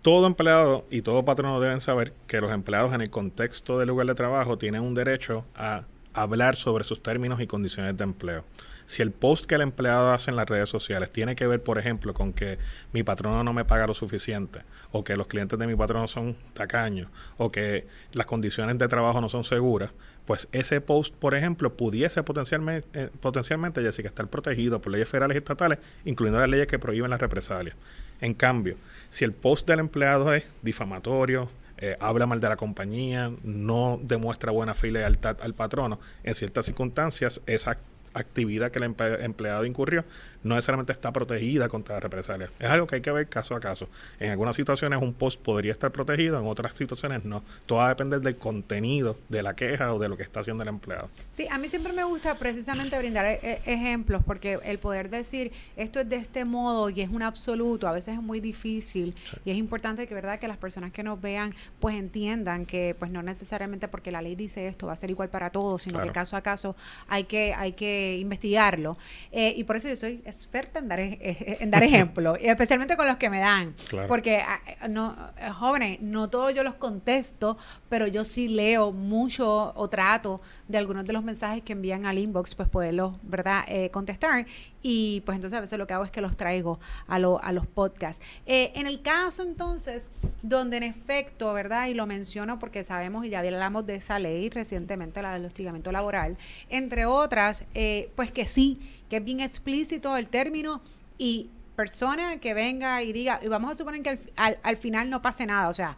todo 0.02 0.26
empleado 0.26 0.84
y 0.90 1.02
todo 1.02 1.24
patrono 1.24 1.60
deben 1.60 1.80
saber 1.80 2.12
que 2.26 2.40
los 2.40 2.52
empleados 2.52 2.92
en 2.94 3.02
el 3.02 3.10
contexto 3.10 3.78
del 3.78 3.88
lugar 3.88 4.06
de 4.06 4.14
trabajo 4.14 4.58
tienen 4.58 4.82
un 4.82 4.94
derecho 4.94 5.44
a 5.54 5.84
hablar 6.12 6.56
sobre 6.56 6.84
sus 6.84 7.02
términos 7.02 7.40
y 7.40 7.46
condiciones 7.46 7.96
de 7.96 8.04
empleo. 8.04 8.44
Si 8.90 9.02
el 9.02 9.12
post 9.12 9.46
que 9.46 9.54
el 9.54 9.60
empleado 9.60 10.10
hace 10.10 10.32
en 10.32 10.36
las 10.36 10.48
redes 10.48 10.68
sociales 10.68 11.12
tiene 11.12 11.36
que 11.36 11.46
ver, 11.46 11.62
por 11.62 11.78
ejemplo, 11.78 12.12
con 12.12 12.32
que 12.32 12.58
mi 12.92 13.04
patrono 13.04 13.44
no 13.44 13.52
me 13.52 13.64
paga 13.64 13.86
lo 13.86 13.94
suficiente, 13.94 14.62
o 14.90 15.04
que 15.04 15.16
los 15.16 15.28
clientes 15.28 15.56
de 15.60 15.68
mi 15.68 15.76
patrono 15.76 16.08
son 16.08 16.36
tacaños, 16.54 17.08
o 17.36 17.52
que 17.52 17.86
las 18.14 18.26
condiciones 18.26 18.76
de 18.78 18.88
trabajo 18.88 19.20
no 19.20 19.28
son 19.28 19.44
seguras, 19.44 19.92
pues 20.24 20.48
ese 20.50 20.80
post, 20.80 21.14
por 21.14 21.36
ejemplo, 21.36 21.76
pudiese 21.76 22.24
potencialmente, 22.24 23.04
eh, 23.04 23.10
potencialmente 23.20 23.88
estar 23.88 24.26
protegido 24.26 24.80
por 24.80 24.90
leyes 24.90 25.08
federales 25.08 25.36
y 25.36 25.38
estatales, 25.38 25.78
incluyendo 26.04 26.40
las 26.40 26.50
leyes 26.50 26.66
que 26.66 26.80
prohíben 26.80 27.10
las 27.10 27.20
represalias. 27.20 27.76
En 28.20 28.34
cambio, 28.34 28.76
si 29.08 29.24
el 29.24 29.32
post 29.32 29.68
del 29.68 29.78
empleado 29.78 30.34
es 30.34 30.42
difamatorio, 30.62 31.48
eh, 31.78 31.96
habla 32.00 32.26
mal 32.26 32.40
de 32.40 32.48
la 32.48 32.56
compañía, 32.56 33.30
no 33.44 34.00
demuestra 34.02 34.50
buena 34.50 34.74
fe 34.74 34.88
y 34.88 34.90
lealtad 34.90 35.36
al 35.42 35.54
patrono, 35.54 36.00
en 36.24 36.34
ciertas 36.34 36.66
circunstancias 36.66 37.40
esa 37.46 37.78
actividad 38.14 38.70
que 38.70 38.78
el 38.78 38.94
empleado 39.20 39.64
incurrió 39.64 40.04
no 40.42 40.54
necesariamente 40.54 40.92
está 40.92 41.12
protegida 41.12 41.68
contra 41.68 41.96
la 41.96 42.00
represalia. 42.00 42.50
Es 42.58 42.68
algo 42.68 42.86
que 42.86 42.96
hay 42.96 43.00
que 43.00 43.12
ver 43.12 43.28
caso 43.28 43.54
a 43.54 43.60
caso. 43.60 43.88
En 44.18 44.30
algunas 44.30 44.56
situaciones 44.56 45.00
un 45.02 45.12
post 45.12 45.40
podría 45.40 45.72
estar 45.72 45.92
protegido, 45.92 46.38
en 46.38 46.46
otras 46.46 46.76
situaciones 46.76 47.24
no. 47.24 47.42
Todo 47.66 47.78
va 47.78 47.86
a 47.86 47.88
depender 47.90 48.20
del 48.20 48.36
contenido 48.36 49.16
de 49.28 49.42
la 49.42 49.54
queja 49.54 49.92
o 49.94 49.98
de 49.98 50.08
lo 50.08 50.16
que 50.16 50.22
está 50.22 50.40
haciendo 50.40 50.62
el 50.62 50.68
empleado. 50.68 51.08
Sí, 51.32 51.46
a 51.50 51.58
mí 51.58 51.68
siempre 51.68 51.92
me 51.92 52.04
gusta 52.04 52.34
precisamente 52.36 52.98
brindar 52.98 53.26
e-, 53.26 53.40
e-, 53.42 53.60
ejemplos 53.66 54.22
porque 54.24 54.58
el 54.64 54.78
poder 54.78 55.10
decir 55.10 55.52
esto 55.76 56.00
es 56.00 56.08
de 56.08 56.16
este 56.16 56.44
modo 56.44 56.90
y 56.90 57.00
es 57.00 57.10
un 57.10 57.22
absoluto, 57.22 57.88
a 57.88 57.92
veces 57.92 58.14
es 58.14 58.22
muy 58.22 58.40
difícil 58.40 59.14
y 59.44 59.50
es 59.50 59.56
importante 59.56 60.06
que 60.06 60.14
verdad 60.14 60.38
que 60.38 60.48
las 60.48 60.56
personas 60.56 60.92
que 60.92 61.02
nos 61.02 61.20
vean 61.20 61.54
pues 61.78 61.94
entiendan 61.96 62.66
que 62.66 62.96
pues 62.98 63.10
no 63.10 63.22
necesariamente 63.22 63.88
porque 63.88 64.10
la 64.10 64.22
ley 64.22 64.34
dice 64.34 64.66
esto 64.66 64.86
va 64.86 64.94
a 64.94 64.96
ser 64.96 65.10
igual 65.10 65.28
para 65.28 65.50
todos, 65.50 65.82
sino 65.82 66.02
que 66.02 66.10
caso 66.10 66.36
a 66.36 66.42
caso 66.42 66.76
hay 67.08 67.24
que 67.24 67.54
hay 67.54 67.72
que 67.72 68.18
investigarlo. 68.20 68.96
Eh, 69.32 69.54
y 69.56 69.64
por 69.64 69.76
eso 69.76 69.88
yo 69.88 69.96
soy 69.96 70.22
experta 70.30 70.78
en 70.78 70.88
dar, 70.88 71.00
en 71.00 71.70
dar 71.70 71.82
ejemplos, 71.82 72.38
y 72.40 72.46
especialmente 72.46 72.96
con 72.96 73.06
los 73.06 73.16
que 73.16 73.28
me 73.28 73.40
dan. 73.40 73.74
Porque 74.08 74.38
ah, 74.38 74.88
no, 74.88 75.16
jóvenes, 75.58 76.00
no 76.00 76.30
todos 76.30 76.54
yo 76.54 76.62
los 76.62 76.74
contesto, 76.74 77.58
pero 77.88 78.06
yo 78.06 78.24
sí 78.24 78.48
leo 78.48 78.92
mucho 78.92 79.72
o 79.74 79.88
trato 79.88 80.40
de 80.68 80.78
algunos 80.78 81.04
de 81.04 81.12
los 81.12 81.22
mensajes 81.22 81.62
que 81.62 81.72
envían 81.72 82.06
al 82.06 82.18
inbox, 82.18 82.54
pues 82.54 82.68
poderlos, 82.68 83.16
¿verdad?, 83.22 83.64
eh, 83.68 83.90
contestar. 83.90 84.46
Y 84.82 85.22
pues 85.26 85.36
entonces 85.36 85.56
a 85.58 85.60
veces 85.60 85.78
lo 85.78 85.86
que 85.86 85.92
hago 85.92 86.04
es 86.04 86.10
que 86.10 86.22
los 86.22 86.36
traigo 86.36 86.80
a, 87.06 87.16
a 87.16 87.52
los 87.52 87.66
podcasts. 87.66 88.22
Eh, 88.46 88.72
en 88.74 88.86
el 88.86 89.02
caso 89.02 89.42
entonces, 89.42 90.08
donde 90.42 90.78
en 90.78 90.84
efecto, 90.84 91.52
¿verdad? 91.52 91.88
Y 91.88 91.94
lo 91.94 92.06
menciono 92.06 92.58
porque 92.58 92.82
sabemos 92.84 93.26
y 93.26 93.30
ya 93.30 93.40
hablamos 93.40 93.84
de 93.86 93.96
esa 93.96 94.18
ley 94.18 94.48
recientemente, 94.48 95.20
la 95.22 95.34
del 95.34 95.44
hostigamiento 95.44 95.92
laboral, 95.92 96.36
entre 96.68 97.04
otras, 97.04 97.64
eh, 97.74 98.10
pues 98.16 98.30
que 98.30 98.46
sí, 98.46 98.80
que 99.10 99.16
es 99.18 99.24
bien 99.24 99.40
explícito 99.40 100.16
el 100.16 100.28
término 100.28 100.80
y 101.18 101.50
persona 101.76 102.38
que 102.38 102.54
venga 102.54 103.02
y 103.02 103.12
diga, 103.12 103.40
y 103.42 103.48
vamos 103.48 103.72
a 103.72 103.74
suponer 103.74 104.02
que 104.02 104.18
al, 104.36 104.58
al, 104.62 104.76
final 104.76 105.10
no 105.10 105.20
pase 105.20 105.44
nada, 105.44 105.68
o 105.68 105.72
sea, 105.72 105.96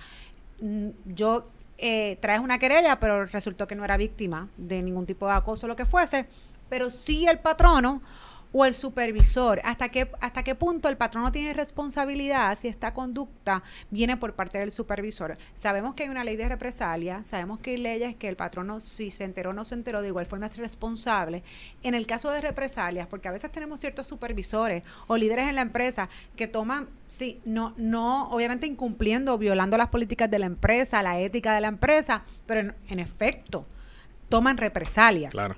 mm, 0.60 0.88
yo 1.06 1.44
eh, 1.78 2.16
traes 2.20 2.40
una 2.40 2.58
querella, 2.58 2.98
pero 2.98 3.26
resultó 3.26 3.66
que 3.66 3.74
no 3.74 3.84
era 3.84 3.96
víctima 3.96 4.48
de 4.56 4.82
ningún 4.82 5.06
tipo 5.06 5.26
de 5.26 5.34
acoso, 5.34 5.68
lo 5.68 5.76
que 5.76 5.84
fuese, 5.84 6.26
pero 6.68 6.90
sí 6.90 7.26
el 7.26 7.38
patrono 7.38 8.00
o 8.52 8.64
el 8.64 8.74
supervisor, 8.74 9.60
hasta 9.64 9.88
qué, 9.88 10.10
hasta 10.20 10.42
qué 10.42 10.54
punto 10.54 10.88
el 10.88 10.96
patrón 10.96 11.24
no 11.24 11.32
tiene 11.32 11.54
responsabilidad 11.54 12.56
si 12.56 12.68
esta 12.68 12.92
conducta 12.92 13.62
viene 13.90 14.16
por 14.16 14.34
parte 14.34 14.58
del 14.58 14.70
supervisor. 14.70 15.38
Sabemos 15.54 15.94
que 15.94 16.04
hay 16.04 16.08
una 16.10 16.24
ley 16.24 16.36
de 16.36 16.48
represalia, 16.48 17.24
sabemos 17.24 17.60
que 17.60 17.70
hay 17.70 17.76
leyes 17.78 18.16
que 18.16 18.28
el 18.28 18.36
patrono, 18.36 18.80
si 18.80 19.10
se 19.10 19.24
enteró 19.24 19.50
o 19.50 19.52
no 19.52 19.64
se 19.64 19.74
enteró, 19.74 20.02
de 20.02 20.08
igual 20.08 20.26
forma 20.26 20.46
es 20.46 20.56
responsable. 20.58 21.42
En 21.82 21.94
el 21.94 22.06
caso 22.06 22.30
de 22.30 22.40
represalias, 22.40 23.06
porque 23.06 23.28
a 23.28 23.32
veces 23.32 23.50
tenemos 23.50 23.80
ciertos 23.80 24.06
supervisores 24.06 24.82
o 25.06 25.16
líderes 25.16 25.48
en 25.48 25.54
la 25.54 25.62
empresa 25.62 26.08
que 26.36 26.46
toman, 26.46 26.88
sí, 27.08 27.40
no, 27.44 27.74
no, 27.76 28.28
obviamente 28.30 28.66
incumpliendo, 28.66 29.38
violando 29.38 29.78
las 29.78 29.88
políticas 29.88 30.30
de 30.30 30.38
la 30.38 30.46
empresa, 30.46 31.02
la 31.02 31.18
ética 31.18 31.54
de 31.54 31.60
la 31.62 31.68
empresa, 31.68 32.22
pero 32.46 32.72
en, 32.88 32.98
efecto, 32.98 33.66
toman 34.28 34.56
represalia. 34.56 35.30
Claro. 35.30 35.56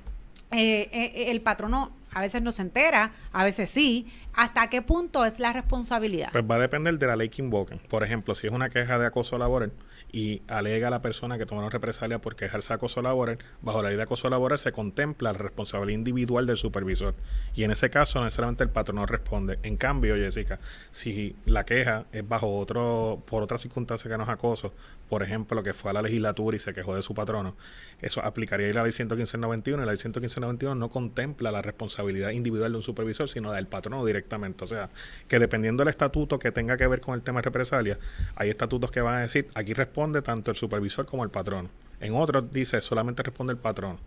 Eh, 0.50 0.88
eh, 0.92 1.30
el 1.30 1.40
patrono 1.40 1.90
a 2.14 2.20
veces 2.20 2.42
no 2.42 2.52
se 2.52 2.62
entera, 2.62 3.12
a 3.32 3.44
veces 3.44 3.68
sí. 3.68 4.06
¿Hasta 4.32 4.68
qué 4.68 4.82
punto 4.82 5.24
es 5.24 5.38
la 5.38 5.52
responsabilidad? 5.52 6.30
Pues 6.32 6.44
va 6.48 6.56
a 6.56 6.58
depender 6.58 6.98
de 6.98 7.06
la 7.06 7.16
ley 7.16 7.28
que 7.28 7.42
invoquen. 7.42 7.78
Por 7.78 8.02
ejemplo, 8.02 8.34
si 8.34 8.46
es 8.46 8.52
una 8.52 8.70
queja 8.70 8.98
de 8.98 9.06
acoso 9.06 9.38
laboral 9.38 9.72
y 10.10 10.42
alega 10.48 10.88
a 10.88 10.90
la 10.90 11.02
persona 11.02 11.38
que 11.38 11.46
tomaron 11.46 11.70
represalia 11.70 12.20
por 12.20 12.36
quejarse 12.36 12.68
de 12.68 12.74
acoso 12.74 13.02
laboral, 13.02 13.38
bajo 13.62 13.82
la 13.82 13.88
ley 13.88 13.96
de 13.96 14.04
acoso 14.04 14.30
laboral 14.30 14.58
se 14.58 14.72
contempla 14.72 15.32
la 15.32 15.38
responsabilidad 15.38 15.98
individual 15.98 16.46
del 16.46 16.56
supervisor. 16.56 17.14
Y 17.54 17.64
en 17.64 17.72
ese 17.72 17.90
caso, 17.90 18.22
necesariamente 18.22 18.64
el 18.64 18.70
patrón 18.70 19.06
responde. 19.06 19.58
En 19.62 19.76
cambio, 19.76 20.14
Jessica, 20.14 20.60
si 20.90 21.36
la 21.44 21.64
queja 21.64 22.06
es 22.12 22.26
bajo 22.26 22.56
otro, 22.56 23.22
por 23.26 23.42
otra 23.42 23.58
circunstancia 23.58 24.10
que 24.10 24.16
no 24.16 24.24
es 24.24 24.28
acoso, 24.28 24.72
por 25.08 25.22
ejemplo, 25.22 25.62
que 25.62 25.74
fue 25.74 25.90
a 25.90 25.94
la 25.94 26.02
legislatura 26.02 26.56
y 26.56 26.60
se 26.60 26.72
quejó 26.72 26.96
de 26.96 27.02
su 27.02 27.14
patrono, 27.14 27.56
eso 28.00 28.20
aplicaría 28.24 28.72
la 28.72 28.82
ley 28.82 28.92
11591 28.92 29.82
y 29.82 29.86
la 29.86 29.92
ley 29.92 29.98
11591 29.98 30.74
no 30.74 30.90
contempla 30.90 31.50
la 31.50 31.62
responsabilidad 31.62 32.03
individual 32.10 32.72
de 32.72 32.76
un 32.76 32.82
supervisor, 32.82 33.28
sino 33.28 33.52
del 33.52 33.66
patrono 33.66 34.04
directamente. 34.04 34.64
O 34.64 34.66
sea, 34.66 34.90
que 35.28 35.38
dependiendo 35.38 35.82
del 35.82 35.88
estatuto 35.88 36.38
que 36.38 36.52
tenga 36.52 36.76
que 36.76 36.86
ver 36.86 37.00
con 37.00 37.14
el 37.14 37.22
tema 37.22 37.40
de 37.40 37.44
represalia, 37.44 37.98
hay 38.36 38.50
estatutos 38.50 38.90
que 38.90 39.00
van 39.00 39.14
a 39.14 39.20
decir, 39.20 39.48
aquí 39.54 39.74
responde 39.74 40.22
tanto 40.22 40.50
el 40.50 40.56
supervisor 40.56 41.06
como 41.06 41.24
el 41.24 41.30
patrono. 41.30 41.68
En 42.00 42.14
otros 42.14 42.50
dice, 42.50 42.80
solamente 42.80 43.22
responde 43.22 43.52
el 43.52 43.58
patrono. 43.58 43.98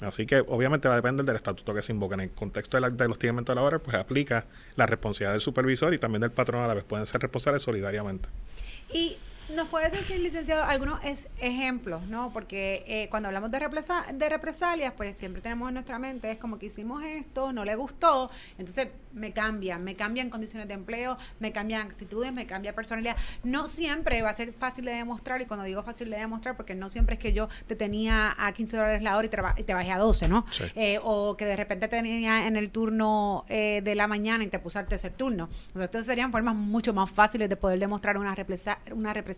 Así 0.00 0.26
que 0.26 0.44
obviamente 0.46 0.88
va 0.88 0.94
a 0.94 0.96
depender 0.96 1.24
del 1.24 1.36
estatuto 1.36 1.72
que 1.74 1.82
se 1.82 1.92
invoque. 1.92 2.14
En 2.14 2.20
el 2.20 2.30
contexto 2.30 2.78
del, 2.78 2.96
del 2.96 3.10
hostigamiento 3.10 3.54
laboral, 3.54 3.80
pues 3.80 3.96
aplica 3.96 4.44
la 4.76 4.86
responsabilidad 4.86 5.32
del 5.32 5.40
supervisor 5.40 5.94
y 5.94 5.98
también 5.98 6.20
del 6.20 6.30
patrono 6.30 6.64
a 6.64 6.68
la 6.68 6.74
vez. 6.74 6.84
Pueden 6.84 7.06
ser 7.06 7.22
responsables 7.22 7.62
solidariamente. 7.62 8.28
Y 8.92 9.16
¿Nos 9.54 9.68
puedes 9.68 9.92
decir, 9.92 10.18
licenciado, 10.18 10.64
algunos 10.64 10.98
ejemplos, 11.38 12.02
¿no? 12.08 12.32
Porque 12.32 12.82
eh, 12.88 13.06
cuando 13.10 13.28
hablamos 13.28 13.52
de, 13.52 13.60
de 13.60 14.28
represalias, 14.28 14.92
pues 14.96 15.16
siempre 15.16 15.40
tenemos 15.40 15.68
en 15.68 15.74
nuestra 15.74 16.00
mente, 16.00 16.28
es 16.32 16.38
como 16.38 16.58
que 16.58 16.66
hicimos 16.66 17.04
esto, 17.04 17.52
no 17.52 17.64
le 17.64 17.76
gustó, 17.76 18.28
entonces 18.58 18.88
me 19.12 19.32
cambian, 19.32 19.84
me 19.84 19.94
cambian 19.94 20.30
condiciones 20.30 20.66
de 20.66 20.74
empleo, 20.74 21.16
me 21.38 21.52
cambian 21.52 21.82
actitudes, 21.82 22.32
me 22.32 22.46
cambia 22.46 22.74
personalidad. 22.74 23.16
No 23.44 23.68
siempre 23.68 24.20
va 24.20 24.30
a 24.30 24.34
ser 24.34 24.52
fácil 24.52 24.84
de 24.84 24.94
demostrar, 24.94 25.40
y 25.40 25.46
cuando 25.46 25.64
digo 25.64 25.80
fácil 25.84 26.10
de 26.10 26.16
demostrar, 26.16 26.56
porque 26.56 26.74
no 26.74 26.90
siempre 26.90 27.14
es 27.14 27.20
que 27.20 27.32
yo 27.32 27.48
te 27.68 27.76
tenía 27.76 28.34
a 28.36 28.52
15 28.52 28.76
dólares 28.76 29.02
la 29.02 29.16
hora 29.16 29.54
y, 29.56 29.62
te 29.62 29.74
bajé 29.74 29.92
a 29.92 29.98
12, 29.98 30.26
¿no? 30.26 30.44
Eh, 30.74 30.98
o 31.04 31.36
que 31.36 31.44
de 31.44 31.54
repente 31.54 31.86
te 31.86 31.96
tenía 31.96 32.48
en 32.48 32.56
el 32.56 32.72
turno 32.72 33.44
eh, 33.48 33.80
de 33.84 33.94
la 33.94 34.08
mañana 34.08 34.42
y 34.42 34.48
te 34.48 34.58
puse 34.58 34.80
al 34.80 34.86
tercer 34.86 35.12
turno. 35.12 35.44
Entonces, 35.44 35.82
entonces 35.82 36.06
serían 36.06 36.32
formas 36.32 36.56
mucho 36.56 36.92
más 36.92 37.08
fáciles 37.08 37.48
de 37.48 37.56
poder 37.56 37.78
demostrar 37.78 38.18
una, 38.18 38.34
represa 38.34 38.80
una 38.90 39.14
represalia 39.14 39.35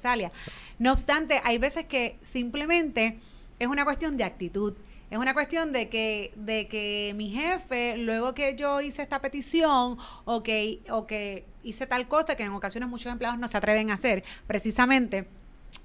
no 0.79 0.93
obstante, 0.93 1.41
hay 1.45 1.59
veces 1.59 1.85
que 1.87 2.19
simplemente 2.23 3.19
es 3.59 3.69
una 3.69 3.85
cuestión 3.85 4.17
de 4.17 4.25
actitud. 4.25 4.75
Es 5.11 5.19
una 5.19 5.33
cuestión 5.33 5.73
de 5.73 5.89
que, 5.89 6.33
de 6.37 6.69
que 6.69 7.15
mi 7.17 7.31
jefe, 7.31 7.97
luego 7.97 8.35
que 8.35 8.55
yo 8.55 8.83
hice 8.83 9.01
esta 9.01 9.21
petición 9.23 9.97
o 10.27 10.43
que, 10.43 10.81
o 10.91 11.07
que 11.07 11.47
hice 11.65 11.87
tal 11.87 12.09
cosa 12.09 12.37
que 12.37 12.43
en 12.43 12.53
ocasiones 12.53 12.91
muchos 12.91 13.11
empleados 13.11 13.39
no 13.39 13.49
se 13.49 13.57
atreven 13.57 13.91
a 13.91 13.95
hacer, 13.95 14.23
precisamente 14.47 15.27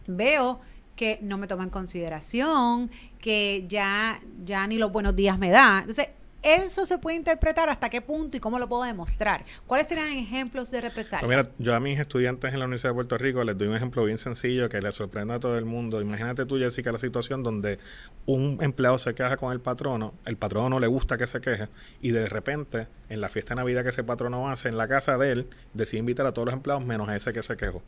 veo 0.08 0.60
que 0.98 1.20
no 1.22 1.38
me 1.38 1.48
toma 1.48 1.64
en 1.64 1.70
consideración, 1.70 2.92
que 3.20 3.66
ya, 3.70 4.20
ya 4.44 4.68
ni 4.68 4.78
los 4.78 4.92
buenos 4.92 5.16
días 5.16 5.40
me 5.40 5.50
da. 5.50 5.80
Entonces, 5.80 6.10
eso 6.44 6.86
se 6.86 6.98
puede 6.98 7.16
interpretar 7.16 7.70
hasta 7.70 7.90
qué 7.90 8.02
punto 8.02 8.36
y 8.36 8.40
cómo 8.40 8.60
lo 8.60 8.68
puedo 8.68 8.84
demostrar. 8.84 9.46
¿Cuáles 9.66 9.88
serían 9.88 10.10
ejemplos 10.10 10.70
de 10.72 10.82
represalia? 10.82 11.26
Pues 11.26 11.38
mira, 11.38 11.50
yo 11.58 11.74
a 11.74 11.80
mis 11.80 11.98
estudiantes 12.00 12.54
en 12.54 12.60
la 12.60 12.66
Universidad 12.66 12.92
de 12.92 12.96
Puerto 12.96 13.18
Rico 13.18 13.44
les 13.44 13.58
doy 13.58 13.70
un 13.70 13.76
ejemplo 13.76 14.04
bien 14.04 14.18
sencillo 14.18 14.68
que 14.68 14.82
les 14.82 14.94
sorprende 14.94 15.34
a 15.34 15.40
todo 15.40 15.58
el 15.58 15.66
mundo. 15.66 16.02
Imagínate 16.02 16.46
tú, 16.46 16.58
Jessica, 16.58 16.92
la 16.92 17.00
situación 17.00 17.44
donde 17.44 17.80
un 18.26 18.60
empleado 18.62 18.98
se 18.98 19.16
queja 19.16 19.38
con 19.38 19.54
el 19.54 19.62
patrono, 19.62 20.14
el 20.26 20.36
patrono 20.36 20.70
no 20.70 20.80
le 20.80 20.88
gusta 20.88 21.18
que 21.18 21.28
se 21.28 21.40
queje 21.40 21.70
y 22.02 22.12
de 22.12 22.28
repente 22.28 22.88
en 23.10 23.22
la 23.22 23.30
fiesta 23.30 23.56
de 23.56 23.62
Navidad 23.62 23.84
que 23.84 23.90
ese 23.90 24.04
patrono 24.04 24.50
hace 24.50 24.68
en 24.68 24.78
la 24.78 24.88
casa 24.88 25.18
de 25.18 25.32
él, 25.32 25.48
decide 25.74 26.00
invitar 26.00 26.26
a 26.26 26.34
todos 26.34 26.48
los 26.48 26.54
empleados 26.54 26.84
menos 26.84 27.08
a 27.08 27.16
ese 27.16 27.32
que 27.32 27.42
se 27.42 27.56
quejó. 27.56 27.82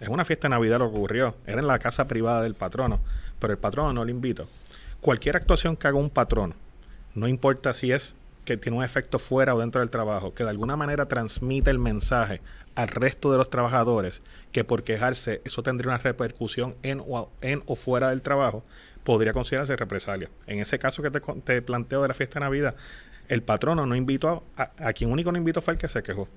Es 0.00 0.08
una 0.08 0.24
fiesta 0.24 0.48
de 0.48 0.50
Navidad 0.50 0.78
lo 0.78 0.90
que 0.90 0.96
ocurrió. 0.96 1.34
Era 1.46 1.60
en 1.60 1.66
la 1.66 1.78
casa 1.78 2.06
privada 2.06 2.42
del 2.42 2.54
patrono, 2.54 3.00
pero 3.38 3.52
el 3.52 3.58
patrono 3.58 3.92
no 3.92 4.04
le 4.04 4.12
invitó. 4.12 4.48
Cualquier 5.00 5.36
actuación 5.36 5.76
que 5.76 5.88
haga 5.88 5.98
un 5.98 6.10
patrono 6.10 6.54
no 7.14 7.28
importa 7.28 7.74
si 7.74 7.92
es 7.92 8.14
que 8.44 8.56
tiene 8.56 8.78
un 8.78 8.84
efecto 8.84 9.18
fuera 9.18 9.54
o 9.54 9.60
dentro 9.60 9.80
del 9.80 9.90
trabajo, 9.90 10.34
que 10.34 10.44
de 10.44 10.50
alguna 10.50 10.76
manera 10.76 11.06
transmite 11.06 11.70
el 11.70 11.78
mensaje 11.78 12.40
al 12.74 12.88
resto 12.88 13.30
de 13.30 13.38
los 13.38 13.50
trabajadores 13.50 14.22
que 14.52 14.64
por 14.64 14.82
quejarse 14.82 15.40
eso 15.44 15.62
tendría 15.62 15.92
una 15.92 15.98
repercusión 15.98 16.74
en 16.82 17.00
o, 17.00 17.30
en 17.42 17.62
o 17.66 17.76
fuera 17.76 18.10
del 18.10 18.22
trabajo, 18.22 18.64
podría 19.04 19.32
considerarse 19.32 19.76
represalia. 19.76 20.30
En 20.46 20.58
ese 20.58 20.78
caso 20.78 21.02
que 21.02 21.10
te, 21.10 21.20
te 21.20 21.62
planteo 21.62 22.02
de 22.02 22.08
la 22.08 22.14
fiesta 22.14 22.38
de 22.38 22.46
Navidad, 22.46 22.74
el 23.28 23.42
patrono 23.42 23.86
no 23.86 23.94
invitó, 23.94 24.42
a, 24.56 24.70
a, 24.78 24.92
quien 24.92 25.12
único 25.12 25.30
no 25.30 25.38
invitó 25.38 25.60
fue 25.60 25.74
el 25.74 25.78
que 25.78 25.88
se 25.88 26.02
quejó. 26.02 26.28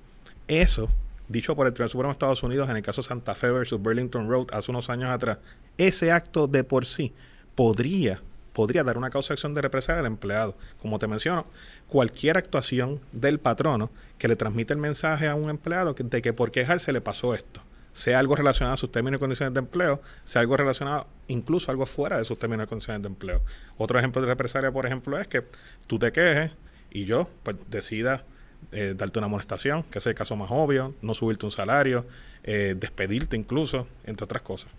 Eso, 0.46 0.88
dicho 1.28 1.56
por 1.56 1.66
el 1.66 1.72
Tribunal 1.72 1.90
Supremo 1.90 2.08
de 2.10 2.12
Estados 2.12 2.42
Unidos 2.42 2.68
en 2.68 2.76
el 2.76 2.82
caso 2.82 3.02
Santa 3.02 3.34
Fe 3.34 3.50
versus 3.50 3.80
Burlington 3.80 4.28
Road 4.28 4.46
hace 4.52 4.70
unos 4.70 4.90
años 4.90 5.10
atrás, 5.10 5.38
ese 5.78 6.12
acto 6.12 6.46
de 6.46 6.62
por 6.64 6.86
sí 6.86 7.12
podría 7.54 8.20
podría 8.54 8.84
dar 8.84 8.96
una 8.96 9.10
causa 9.10 9.28
de 9.28 9.34
acción 9.34 9.52
de 9.52 9.60
represalia 9.60 10.00
al 10.00 10.06
empleado. 10.06 10.56
Como 10.80 10.98
te 10.98 11.06
menciono, 11.06 11.44
cualquier 11.88 12.38
actuación 12.38 13.00
del 13.12 13.38
patrono 13.38 13.90
que 14.16 14.28
le 14.28 14.36
transmite 14.36 14.72
el 14.72 14.78
mensaje 14.78 15.28
a 15.28 15.34
un 15.34 15.50
empleado 15.50 15.92
de 15.92 16.22
que 16.22 16.32
por 16.32 16.50
quejarse 16.50 16.92
le 16.92 17.02
pasó 17.02 17.34
esto, 17.34 17.60
sea 17.92 18.18
algo 18.18 18.36
relacionado 18.36 18.74
a 18.74 18.78
sus 18.78 18.90
términos 18.90 19.18
y 19.18 19.20
condiciones 19.20 19.52
de 19.52 19.60
empleo, 19.60 20.00
sea 20.24 20.40
algo 20.40 20.56
relacionado 20.56 21.06
incluso 21.28 21.70
algo 21.70 21.84
fuera 21.84 22.16
de 22.16 22.24
sus 22.24 22.38
términos 22.38 22.66
y 22.66 22.68
condiciones 22.68 23.02
de 23.02 23.08
empleo. 23.08 23.42
Otro 23.76 23.98
ejemplo 23.98 24.22
de 24.22 24.28
represalia, 24.28 24.72
por 24.72 24.86
ejemplo, 24.86 25.18
es 25.18 25.28
que 25.28 25.44
tú 25.86 25.98
te 25.98 26.12
quejes 26.12 26.52
y 26.90 27.04
yo 27.04 27.28
pues 27.42 27.56
decida 27.68 28.24
eh, 28.72 28.94
darte 28.96 29.18
una 29.18 29.26
amonestación, 29.26 29.82
que 29.82 29.98
es 29.98 30.06
el 30.06 30.14
caso 30.14 30.36
más 30.36 30.50
obvio, 30.50 30.94
no 31.02 31.12
subirte 31.12 31.44
un 31.44 31.52
salario, 31.52 32.06
eh, 32.44 32.74
despedirte 32.78 33.36
incluso, 33.36 33.88
entre 34.04 34.24
otras 34.24 34.42
cosas. 34.42 34.70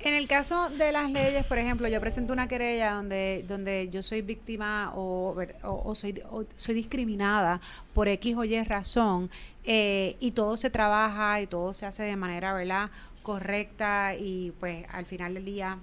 En 0.00 0.14
el 0.14 0.28
caso 0.28 0.68
de 0.70 0.92
las 0.92 1.10
leyes, 1.10 1.44
por 1.46 1.58
ejemplo, 1.58 1.88
yo 1.88 2.00
presento 2.00 2.32
una 2.32 2.46
querella 2.46 2.92
donde, 2.92 3.44
donde 3.48 3.88
yo 3.90 4.02
soy 4.02 4.20
víctima 4.22 4.92
o, 4.94 5.34
soy, 5.94 6.22
soy 6.54 6.74
discriminada 6.74 7.60
por 7.94 8.06
X 8.06 8.36
o 8.36 8.44
Y 8.44 8.62
razón 8.62 9.30
eh, 9.64 10.16
y 10.20 10.32
todo 10.32 10.56
se 10.56 10.70
trabaja 10.70 11.40
y 11.40 11.46
todo 11.46 11.74
se 11.74 11.86
hace 11.86 12.02
de 12.04 12.14
manera 12.14 12.52
¿verdad? 12.52 12.90
correcta 13.22 14.14
y 14.14 14.52
pues 14.60 14.84
al 14.92 15.06
final 15.06 15.34
del 15.34 15.44
día 15.44 15.78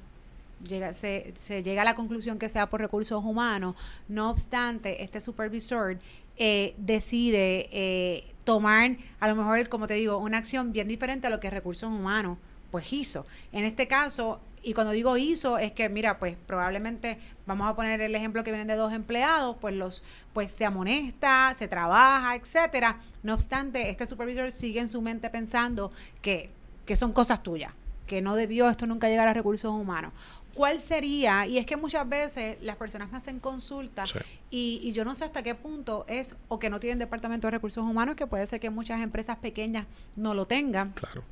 llega, 0.64 0.94
se, 0.94 1.34
se 1.36 1.64
llega 1.64 1.82
a 1.82 1.86
la 1.86 1.96
conclusión 1.96 2.40
que 2.40 2.50
sea 2.50 2.68
por 2.68 2.80
recursos 2.82 3.22
humanos. 3.26 3.76
No 4.08 4.30
obstante, 4.30 5.04
este 5.04 5.20
supervisor 5.22 5.98
eh, 6.38 6.76
decide 6.78 7.68
eh, 7.72 8.24
tomar, 8.44 8.96
a 9.20 9.28
lo 9.28 9.36
mejor, 9.36 9.68
como 9.70 9.88
te 9.88 9.96
digo, 9.96 10.20
una 10.20 10.38
acción 10.38 10.72
bien 10.72 10.88
diferente 10.88 11.28
a 11.28 11.30
lo 11.30 11.40
que 11.40 11.48
es 11.48 11.54
recursos 11.54 11.92
humanos 11.92 12.38
pues 12.74 12.92
hizo. 12.92 13.24
En 13.52 13.66
este 13.66 13.88
caso, 13.88 14.40
y 14.64 14.74
cuando 14.74 14.94
digo 14.94 15.16
hizo, 15.16 15.60
es 15.60 15.74
que, 15.74 15.90
mira, 15.90 16.18
pues 16.18 16.36
probablemente, 16.48 17.20
vamos 17.46 17.70
a 17.70 17.76
poner 17.76 18.02
el 18.02 18.16
ejemplo 18.16 18.44
que 18.44 18.50
vienen 18.50 18.66
de 18.66 18.76
dos 18.76 18.94
empleados, 18.94 19.58
pues 19.62 19.76
los, 19.76 20.02
pues 20.34 20.52
se 20.52 20.66
amonesta, 20.66 21.54
se 21.54 21.68
trabaja, 21.68 22.36
etcétera. 22.36 22.98
No 23.22 23.36
obstante, 23.36 23.92
este 23.92 24.08
supervisor 24.08 24.52
sigue 24.52 24.80
en 24.80 24.90
su 24.90 25.04
mente 25.04 25.30
pensando 25.30 25.92
que, 26.24 26.50
que 26.88 26.96
son 26.96 27.14
cosas 27.14 27.44
tuyas, 27.44 27.72
que 28.08 28.24
no 28.24 28.34
debió 28.34 28.68
esto 28.68 28.88
nunca 28.88 29.08
llegar 29.08 29.28
a 29.28 29.36
recursos 29.36 29.72
humanos. 29.72 30.12
¿Cuál 30.56 30.82
sería? 30.82 31.46
Y 31.46 31.60
es 31.60 31.68
que 31.68 31.78
muchas 31.78 32.10
veces 32.10 32.58
las 32.62 32.78
personas 32.78 33.12
me 33.12 33.18
hacen 33.18 33.40
consultas 33.40 34.16
y, 34.50 34.80
y, 34.82 34.94
yo 34.94 35.06
no 35.06 35.14
sé 35.14 35.26
hasta 35.26 35.44
qué 35.44 35.54
punto 35.54 36.06
es 36.08 36.36
o 36.48 36.58
que 36.58 36.72
no 36.72 36.80
tienen 36.80 36.98
departamento 36.98 37.46
de 37.46 37.52
recursos 37.52 37.84
humanos, 37.84 38.16
que 38.16 38.26
puede 38.26 38.48
ser 38.48 38.60
que 38.60 38.72
muchas 38.72 39.00
empresas 39.02 39.38
pequeñas 39.38 39.86
no 40.16 40.34
lo 40.34 40.48
tengan. 40.48 40.92
Claro 40.94 41.24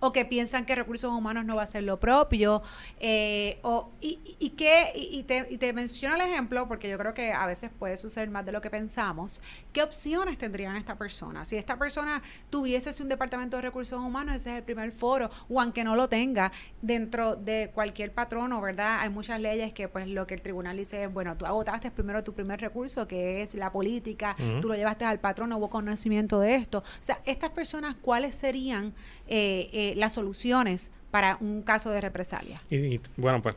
o 0.00 0.12
que 0.12 0.24
piensan 0.24 0.64
que 0.64 0.74
recursos 0.74 1.12
humanos 1.12 1.44
no 1.44 1.56
va 1.56 1.62
a 1.62 1.66
ser 1.66 1.82
lo 1.82 1.98
propio, 2.00 2.62
eh, 3.00 3.58
o, 3.62 3.90
y, 4.00 4.18
y, 4.38 4.50
que, 4.50 4.92
y, 4.94 5.22
te, 5.24 5.46
y 5.50 5.58
te 5.58 5.72
menciono 5.72 6.16
el 6.16 6.20
ejemplo, 6.22 6.66
porque 6.68 6.88
yo 6.88 6.98
creo 6.98 7.14
que 7.14 7.32
a 7.32 7.46
veces 7.46 7.70
puede 7.78 7.96
suceder 7.96 8.30
más 8.30 8.44
de 8.44 8.52
lo 8.52 8.60
que 8.60 8.70
pensamos, 8.70 9.40
¿qué 9.72 9.82
opciones 9.82 10.38
tendrían 10.38 10.76
esta 10.76 10.96
persona? 10.96 11.44
Si 11.44 11.56
esta 11.56 11.76
persona 11.78 12.22
tuviese 12.50 12.90
un 13.02 13.08
departamento 13.08 13.56
de 13.56 13.62
recursos 13.62 14.00
humanos, 14.00 14.36
ese 14.36 14.50
es 14.50 14.56
el 14.56 14.62
primer 14.62 14.92
foro, 14.92 15.30
o 15.48 15.60
aunque 15.60 15.84
no 15.84 15.96
lo 15.96 16.08
tenga, 16.08 16.50
dentro 16.80 17.36
de 17.36 17.70
cualquier 17.74 18.12
patrono, 18.12 18.60
¿verdad? 18.60 19.00
Hay 19.00 19.10
muchas 19.10 19.40
leyes 19.40 19.72
que 19.72 19.88
pues 19.88 20.08
lo 20.08 20.26
que 20.26 20.34
el 20.34 20.42
tribunal 20.42 20.76
dice 20.76 21.04
es, 21.04 21.12
bueno, 21.12 21.36
tú 21.36 21.46
agotaste 21.46 21.90
primero 21.90 22.24
tu 22.24 22.32
primer 22.32 22.60
recurso, 22.60 23.06
que 23.06 23.42
es 23.42 23.54
la 23.54 23.70
política, 23.70 24.34
tú 24.60 24.68
lo 24.68 24.74
llevaste 24.74 25.04
al 25.04 25.20
patrón, 25.20 25.52
hubo 25.52 25.68
conocimiento 25.68 26.40
de 26.40 26.54
esto. 26.54 26.78
O 26.78 27.02
sea, 27.02 27.20
estas 27.24 27.50
personas, 27.50 27.96
¿cuáles 28.00 28.34
serían 28.34 28.94
eh, 29.26 29.68
eh, 29.72 29.87
las 29.94 30.14
soluciones 30.14 30.90
para 31.10 31.38
un 31.40 31.62
caso 31.62 31.90
de 31.90 32.00
represalia. 32.00 32.60
Y, 32.70 33.00
bueno, 33.16 33.42
pues 33.42 33.56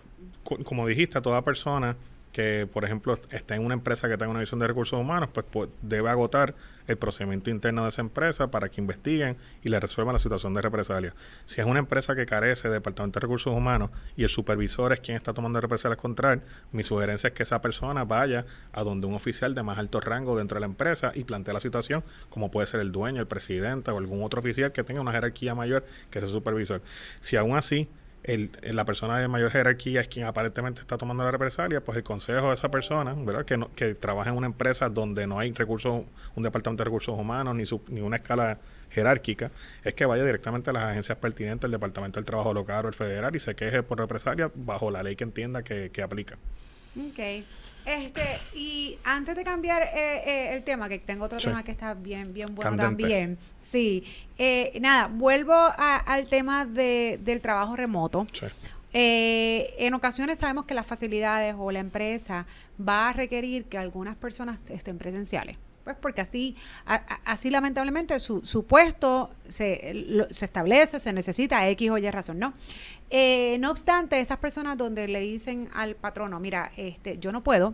como 0.63 0.87
dijiste, 0.87 1.21
toda 1.21 1.41
persona 1.43 1.95
que, 2.31 2.67
por 2.71 2.85
ejemplo, 2.85 3.19
está 3.29 3.55
en 3.55 3.65
una 3.65 3.73
empresa 3.73 4.07
que 4.07 4.17
tenga 4.17 4.31
una 4.31 4.39
visión 4.39 4.59
de 4.59 4.67
recursos 4.67 4.99
humanos, 4.99 5.29
pues, 5.33 5.45
pues, 5.51 5.69
debe 5.81 6.09
agotar 6.09 6.55
el 6.87 6.97
procedimiento 6.97 7.49
interno 7.49 7.83
de 7.83 7.89
esa 7.89 8.01
empresa 8.01 8.49
para 8.51 8.69
que 8.69 8.81
investiguen 8.81 9.37
y 9.63 9.69
le 9.69 9.79
resuelvan 9.79 10.13
la 10.13 10.19
situación 10.19 10.53
de 10.53 10.61
represalia. 10.61 11.13
Si 11.45 11.61
es 11.61 11.67
una 11.67 11.79
empresa 11.79 12.15
que 12.15 12.25
carece 12.25 12.67
de 12.67 12.75
departamento 12.75 13.19
de 13.19 13.21
recursos 13.21 13.55
humanos 13.55 13.91
y 14.15 14.23
el 14.23 14.29
supervisor 14.29 14.93
es 14.93 14.99
quien 14.99 15.15
está 15.15 15.33
tomando 15.33 15.61
represalias 15.61 15.99
contra 15.99 16.33
él, 16.33 16.41
mi 16.71 16.83
sugerencia 16.83 17.29
es 17.29 17.33
que 17.33 17.43
esa 17.43 17.61
persona 17.61 18.03
vaya 18.03 18.45
a 18.73 18.83
donde 18.83 19.07
un 19.07 19.13
oficial 19.13 19.55
de 19.55 19.63
más 19.63 19.77
alto 19.77 19.99
rango 19.99 20.37
dentro 20.37 20.55
de 20.55 20.61
la 20.61 20.67
empresa 20.67 21.11
y 21.15 21.23
plantee 21.23 21.53
la 21.53 21.59
situación, 21.59 22.03
como 22.29 22.51
puede 22.51 22.67
ser 22.67 22.79
el 22.79 22.91
dueño, 22.91 23.21
el 23.21 23.27
presidente 23.27 23.91
o 23.91 23.97
algún 23.97 24.23
otro 24.23 24.39
oficial 24.39 24.71
que 24.71 24.83
tenga 24.83 25.01
una 25.01 25.11
jerarquía 25.11 25.55
mayor 25.55 25.85
que 26.09 26.19
ese 26.19 26.27
supervisor. 26.27 26.81
Si 27.19 27.35
aún 27.37 27.55
así 27.55 27.89
el, 28.23 28.51
la 28.63 28.85
persona 28.85 29.17
de 29.17 29.27
mayor 29.27 29.51
jerarquía 29.51 30.01
es 30.01 30.07
quien 30.07 30.25
aparentemente 30.25 30.81
está 30.81 30.97
tomando 30.97 31.23
la 31.23 31.31
represalia, 31.31 31.83
pues 31.83 31.97
el 31.97 32.03
consejo 32.03 32.49
de 32.49 32.53
esa 32.53 32.69
persona, 32.69 33.13
¿verdad? 33.13 33.45
Que, 33.45 33.59
que 33.75 33.95
trabaja 33.95 34.29
en 34.29 34.37
una 34.37 34.47
empresa 34.47 34.89
donde 34.89 35.27
no 35.27 35.39
hay 35.39 35.51
recursos, 35.51 36.05
un 36.35 36.43
departamento 36.43 36.83
de 36.83 36.85
recursos 36.85 37.17
humanos 37.17 37.55
ni, 37.55 37.63
ni 37.93 38.01
una 38.01 38.17
escala 38.17 38.59
jerárquica, 38.91 39.51
es 39.83 39.93
que 39.93 40.05
vaya 40.05 40.23
directamente 40.23 40.69
a 40.69 40.73
las 40.73 40.83
agencias 40.83 41.17
pertinentes, 41.17 41.65
el 41.65 41.71
Departamento 41.71 42.19
del 42.19 42.25
Trabajo 42.25 42.53
local 42.53 42.85
o 42.85 42.87
el 42.89 42.93
federal 42.93 43.35
y 43.35 43.39
se 43.39 43.55
queje 43.55 43.83
por 43.83 43.97
represalia 43.97 44.51
bajo 44.53 44.91
la 44.91 45.01
ley 45.01 45.15
que 45.15 45.23
entienda 45.23 45.63
que, 45.63 45.89
que 45.91 46.01
aplica. 46.01 46.37
Ok. 46.97 47.45
Este, 47.85 48.21
y 48.53 48.97
antes 49.03 49.35
de 49.35 49.43
cambiar 49.43 49.81
eh, 49.81 50.21
eh, 50.25 50.55
el 50.55 50.63
tema, 50.63 50.87
que 50.87 50.99
tengo 50.99 51.25
otro 51.25 51.39
tema 51.39 51.63
que 51.63 51.71
está 51.71 51.93
bien, 51.95 52.31
bien 52.31 52.53
bueno 52.53 52.77
también. 52.77 53.39
Sí. 53.71 54.03
Eh, 54.37 54.77
nada, 54.81 55.07
vuelvo 55.07 55.53
al 55.55 56.27
tema 56.27 56.65
de, 56.65 57.19
del 57.23 57.41
trabajo 57.41 57.75
remoto. 57.75 58.27
en 58.93 59.93
ocasiones 59.93 60.39
sabemos 60.39 60.65
que 60.65 60.73
las 60.73 60.85
facilidades 60.85 61.55
o 61.57 61.71
la 61.71 61.79
empresa 61.79 62.45
va 62.77 63.09
a 63.09 63.13
requerir 63.13 63.65
que 63.65 63.77
algunas 63.77 64.17
personas 64.17 64.59
estén 64.69 64.97
presenciales. 64.97 65.57
Pues 65.83 65.95
porque 65.99 66.21
así, 66.21 66.55
así 67.25 67.49
lamentablemente 67.49 68.19
su, 68.19 68.45
su 68.45 68.65
puesto 68.65 69.31
se, 69.49 70.27
se, 70.29 70.45
establece, 70.45 70.99
se 70.99 71.11
necesita 71.11 71.67
X 71.69 71.89
o 71.89 71.97
Y 71.97 72.11
razón, 72.11 72.37
¿no? 72.37 72.53
Eh, 73.09 73.57
no 73.59 73.71
obstante, 73.71 74.19
esas 74.19 74.37
personas 74.37 74.77
donde 74.77 75.07
le 75.07 75.21
dicen 75.21 75.69
al 75.73 75.95
patrono, 75.95 76.39
mira, 76.39 76.71
este, 76.77 77.17
yo 77.17 77.31
no 77.31 77.43
puedo, 77.43 77.73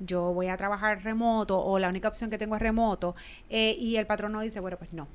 yo 0.00 0.32
voy 0.32 0.48
a 0.48 0.56
trabajar 0.56 1.04
remoto 1.04 1.58
o 1.58 1.78
la 1.78 1.88
única 1.88 2.08
opción 2.08 2.28
que 2.28 2.38
tengo 2.38 2.56
es 2.56 2.62
remoto, 2.62 3.14
eh, 3.48 3.76
y 3.78 3.96
el 3.96 4.06
patrono 4.06 4.40
dice, 4.40 4.58
bueno, 4.58 4.76
pues 4.76 4.92
no, 4.92 5.06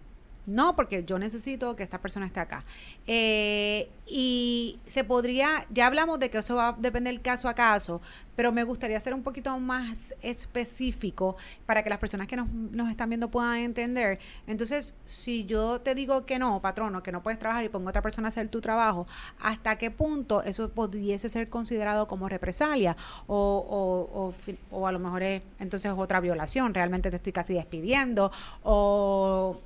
no, 0.45 0.75
porque 0.75 1.03
yo 1.03 1.19
necesito 1.19 1.75
que 1.75 1.83
esta 1.83 1.99
persona 2.01 2.25
esté 2.25 2.39
acá. 2.39 2.63
Eh, 3.07 3.89
y 4.07 4.79
se 4.87 5.03
podría, 5.03 5.65
ya 5.69 5.87
hablamos 5.87 6.19
de 6.19 6.29
que 6.29 6.39
eso 6.39 6.55
va 6.55 6.69
a 6.69 6.73
depender 6.73 7.21
caso 7.21 7.47
a 7.47 7.53
caso, 7.53 8.01
pero 8.35 8.51
me 8.51 8.63
gustaría 8.63 8.99
ser 8.99 9.13
un 9.13 9.21
poquito 9.21 9.57
más 9.59 10.15
específico 10.21 11.35
para 11.65 11.83
que 11.83 11.89
las 11.89 11.99
personas 11.99 12.27
que 12.27 12.35
nos, 12.35 12.49
nos 12.49 12.89
están 12.89 13.09
viendo 13.09 13.29
puedan 13.29 13.57
entender. 13.57 14.19
Entonces, 14.47 14.95
si 15.05 15.45
yo 15.45 15.81
te 15.81 15.93
digo 15.93 16.25
que 16.25 16.39
no, 16.39 16.61
patrono, 16.61 17.03
que 17.03 17.11
no 17.11 17.21
puedes 17.21 17.37
trabajar 17.37 17.65
y 17.65 17.69
pongo 17.69 17.87
a 17.87 17.89
otra 17.89 18.01
persona 18.01 18.27
a 18.27 18.29
hacer 18.29 18.47
tu 18.49 18.61
trabajo, 18.61 19.05
¿hasta 19.41 19.77
qué 19.77 19.91
punto 19.91 20.41
eso 20.41 20.69
pudiese 20.69 21.29
ser 21.29 21.49
considerado 21.49 22.07
como 22.07 22.29
represalia? 22.29 22.95
O, 23.27 23.35
o, 23.69 24.19
o, 24.19 24.79
o 24.79 24.87
a 24.87 24.91
lo 24.91 24.99
mejor 24.99 25.23
es 25.23 25.43
entonces 25.59 25.93
otra 25.95 26.19
violación, 26.19 26.73
realmente 26.73 27.09
te 27.09 27.17
estoy 27.17 27.33
casi 27.33 27.53
despidiendo, 27.53 28.31
o 28.63 29.61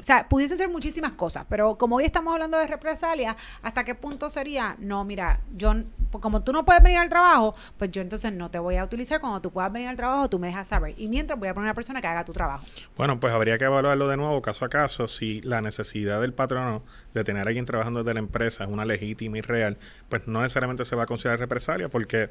o 0.00 0.02
sea, 0.02 0.28
pudiese 0.28 0.56
ser 0.56 0.68
muchísimas 0.68 1.12
cosas, 1.12 1.44
pero 1.48 1.76
como 1.76 1.96
hoy 1.96 2.04
estamos 2.04 2.32
hablando 2.32 2.58
de 2.58 2.66
represalia, 2.66 3.36
¿hasta 3.62 3.84
qué 3.84 3.94
punto 3.94 4.30
sería? 4.30 4.76
No, 4.78 5.04
mira, 5.04 5.40
yo, 5.54 5.74
como 6.10 6.42
tú 6.42 6.52
no 6.52 6.64
puedes 6.64 6.82
venir 6.82 6.98
al 6.98 7.08
trabajo, 7.08 7.54
pues 7.78 7.90
yo 7.90 8.00
entonces 8.00 8.32
no 8.32 8.50
te 8.50 8.58
voy 8.58 8.76
a 8.76 8.84
utilizar. 8.84 9.20
Cuando 9.20 9.40
tú 9.40 9.50
puedas 9.50 9.70
venir 9.72 9.88
al 9.88 9.96
trabajo, 9.96 10.28
tú 10.28 10.38
me 10.38 10.46
dejas 10.48 10.68
saber. 10.68 10.94
Y 10.96 11.08
mientras 11.08 11.38
voy 11.38 11.48
a 11.48 11.54
poner 11.54 11.66
una 11.66 11.74
persona 11.74 12.00
que 12.00 12.06
haga 12.06 12.24
tu 12.24 12.32
trabajo. 12.32 12.64
Bueno, 12.96 13.20
pues 13.20 13.32
habría 13.32 13.58
que 13.58 13.64
evaluarlo 13.64 14.08
de 14.08 14.16
nuevo 14.16 14.40
caso 14.42 14.64
a 14.64 14.68
caso 14.68 15.06
si 15.06 15.40
la 15.42 15.60
necesidad 15.60 16.20
del 16.20 16.32
patrono 16.32 16.82
de 17.14 17.24
tener 17.24 17.46
a 17.46 17.48
alguien 17.48 17.66
trabajando 17.66 18.02
desde 18.02 18.14
la 18.14 18.20
empresa 18.20 18.64
es 18.64 18.70
una 18.70 18.84
legítima 18.84 19.38
y 19.38 19.40
real, 19.40 19.78
pues 20.08 20.28
no 20.28 20.40
necesariamente 20.40 20.84
se 20.84 20.96
va 20.96 21.04
a 21.04 21.06
considerar 21.06 21.38
represalia 21.38 21.88
porque 21.88 22.30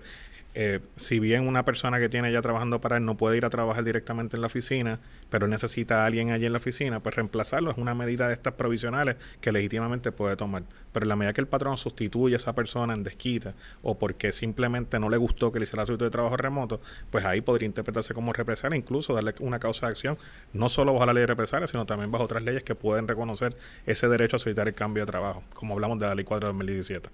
eh, 0.56 0.80
si 0.98 1.20
bien 1.20 1.48
una 1.48 1.64
persona 1.64 2.00
que 2.00 2.10
tiene 2.10 2.32
ya 2.32 2.42
trabajando 2.42 2.82
para 2.82 2.98
él 2.98 3.06
no 3.06 3.16
puede 3.16 3.38
ir 3.38 3.46
a 3.46 3.52
trabajar 3.52 3.84
directamente 3.84 4.36
en 4.36 4.42
la 4.42 4.48
oficina, 4.48 5.00
pero 5.30 5.48
necesita 5.48 6.04
a 6.04 6.06
alguien 6.08 6.32
allí 6.32 6.48
en 6.48 6.54
la 6.54 6.58
oficina, 6.58 7.02
pues 7.02 7.16
reemplazarlo 7.16 7.70
es 7.70 7.78
una 7.78 7.94
medida 7.94 8.28
de 8.28 8.34
estas 8.34 8.54
provisionales 8.54 9.16
que 9.42 9.52
legítimamente 9.52 10.12
puede 10.12 10.36
tomar. 10.36 10.64
Pero 10.92 11.04
en 11.04 11.10
la 11.10 11.16
medida 11.16 11.34
que 11.34 11.42
el 11.42 11.48
patrón 11.48 11.78
sustituye 11.78 12.34
a 12.34 12.38
esa 12.38 12.56
persona 12.56 12.96
en 12.96 13.04
desquita 13.04 13.54
o 13.84 14.00
porque 14.00 14.32
simplemente 14.32 15.00
no 15.00 15.10
le 15.10 15.18
gustó 15.18 15.52
que 15.52 15.60
le 15.60 15.66
hiciera 15.66 15.86
su 15.86 15.98
de 15.98 16.10
trabajo 16.10 16.36
remoto, 16.36 16.82
pues 17.12 17.26
ahí 17.26 17.42
podría 17.42 17.68
interpretarse 17.68 18.16
como 18.16 18.34
represalia, 18.34 18.76
incluso 18.76 19.14
darle 19.14 19.36
una 19.42 19.60
causa 19.60 19.86
de 19.86 19.92
acción, 19.92 20.18
no 20.54 20.68
solo 20.68 20.94
bajo 20.94 21.06
la 21.06 21.14
ley 21.14 21.22
de 21.22 21.28
represalia, 21.28 21.68
sino 21.68 21.86
también 21.86 22.10
bajo 22.12 22.24
otras 22.24 22.42
leyes 22.42 22.64
que 22.64 22.74
pueden 22.74 23.08
reconocer 23.08 23.56
ese 23.86 24.08
derecho 24.08 24.38
a 24.38 24.40
solicitar 24.40 24.68
el 24.68 24.74
cambio 24.74 25.06
de 25.06 25.12
trabajo, 25.12 25.44
como 25.54 25.76
hablamos 25.76 26.00
de 26.00 26.08
la 26.08 26.16
ley 26.16 26.26
4 26.26 26.48
de 26.48 26.54
2017. 26.54 27.10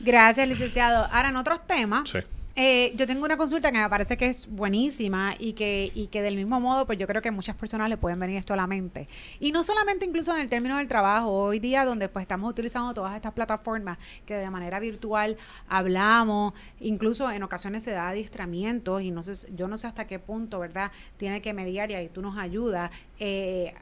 Gracias, 0.00 0.48
licenciado. 0.48 1.08
Ahora, 1.10 1.30
en 1.30 1.36
otros 1.36 1.66
temas. 1.66 2.08
Sí 2.08 2.20
eh, 2.56 2.92
yo 2.94 3.06
tengo 3.06 3.24
una 3.24 3.36
consulta 3.36 3.72
que 3.72 3.78
me 3.78 3.88
parece 3.88 4.16
que 4.16 4.26
es 4.26 4.46
buenísima 4.48 5.34
y 5.38 5.54
que, 5.54 5.90
y 5.92 6.06
que 6.06 6.22
del 6.22 6.36
mismo 6.36 6.60
modo, 6.60 6.86
pues 6.86 6.98
yo 6.98 7.06
creo 7.08 7.20
que 7.20 7.32
muchas 7.32 7.56
personas 7.56 7.88
le 7.88 7.96
pueden 7.96 8.20
venir 8.20 8.36
esto 8.36 8.54
a 8.54 8.56
la 8.56 8.68
mente. 8.68 9.08
Y 9.40 9.50
no 9.50 9.64
solamente 9.64 10.04
incluso 10.04 10.32
en 10.34 10.40
el 10.40 10.48
término 10.48 10.76
del 10.76 10.86
trabajo, 10.86 11.32
hoy 11.32 11.58
día 11.58 11.84
donde 11.84 12.08
pues 12.08 12.22
estamos 12.22 12.48
utilizando 12.48 12.94
todas 12.94 13.16
estas 13.16 13.32
plataformas 13.32 13.98
que 14.24 14.36
de 14.36 14.50
manera 14.50 14.78
virtual 14.78 15.36
hablamos, 15.68 16.54
incluso 16.78 17.28
en 17.30 17.42
ocasiones 17.42 17.82
se 17.82 17.90
da 17.90 18.10
adiestramientos 18.10 19.02
y 19.02 19.10
no 19.10 19.24
sé, 19.24 19.52
yo 19.56 19.66
no 19.66 19.76
sé 19.76 19.88
hasta 19.88 20.06
qué 20.06 20.20
punto, 20.20 20.60
¿verdad? 20.60 20.92
Tiene 21.16 21.42
que 21.42 21.52
mediar 21.52 21.90
y 21.90 21.94
ahí 21.94 22.08
tú 22.08 22.22
nos 22.22 22.38
ayudas. 22.38 22.90
Eh, 23.18 23.72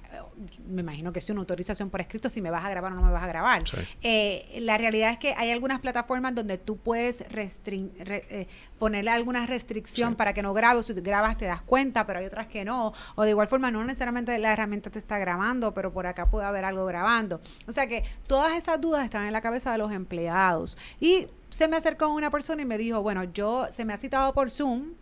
me 0.68 0.82
imagino 0.82 1.12
que 1.12 1.18
es 1.18 1.30
una 1.30 1.40
autorización 1.40 1.90
por 1.90 2.00
escrito 2.00 2.28
si 2.28 2.40
me 2.42 2.50
vas 2.50 2.64
a 2.64 2.70
grabar 2.70 2.92
o 2.92 2.94
no 2.94 3.02
me 3.02 3.12
vas 3.12 3.22
a 3.22 3.26
grabar. 3.26 3.62
Eh, 4.02 4.58
la 4.60 4.78
realidad 4.78 5.10
es 5.10 5.18
que 5.18 5.34
hay 5.36 5.50
algunas 5.50 5.80
plataformas 5.80 6.34
donde 6.34 6.58
tú 6.58 6.76
puedes 6.76 7.28
restringir 7.30 8.48
ponerle 8.82 9.12
alguna 9.12 9.46
restricción 9.46 10.16
para 10.16 10.34
que 10.34 10.42
no 10.42 10.52
grabes, 10.52 10.86
si 10.86 10.92
grabas 10.94 11.36
te 11.36 11.44
das 11.44 11.62
cuenta, 11.62 12.04
pero 12.04 12.18
hay 12.18 12.26
otras 12.26 12.48
que 12.48 12.64
no, 12.64 12.92
o 13.14 13.22
de 13.22 13.30
igual 13.30 13.46
forma 13.46 13.70
no 13.70 13.84
necesariamente 13.84 14.36
la 14.38 14.52
herramienta 14.52 14.90
te 14.90 14.98
está 14.98 15.18
grabando, 15.18 15.72
pero 15.72 15.92
por 15.92 16.04
acá 16.06 16.28
puede 16.28 16.46
haber 16.46 16.64
algo 16.64 16.84
grabando. 16.84 17.40
O 17.68 17.72
sea 17.72 17.86
que 17.86 18.02
todas 18.26 18.56
esas 18.56 18.80
dudas 18.80 19.04
están 19.04 19.24
en 19.24 19.32
la 19.32 19.40
cabeza 19.40 19.70
de 19.70 19.78
los 19.78 19.92
empleados. 19.92 20.76
Y 20.98 21.28
se 21.48 21.68
me 21.68 21.76
acercó 21.76 22.08
una 22.08 22.30
persona 22.30 22.62
y 22.62 22.64
me 22.64 22.76
dijo, 22.76 23.00
bueno, 23.02 23.22
yo 23.24 23.68
se 23.70 23.84
me 23.84 23.92
ha 23.92 23.96
citado 23.96 24.32
por 24.32 24.50
Zoom 24.50 24.94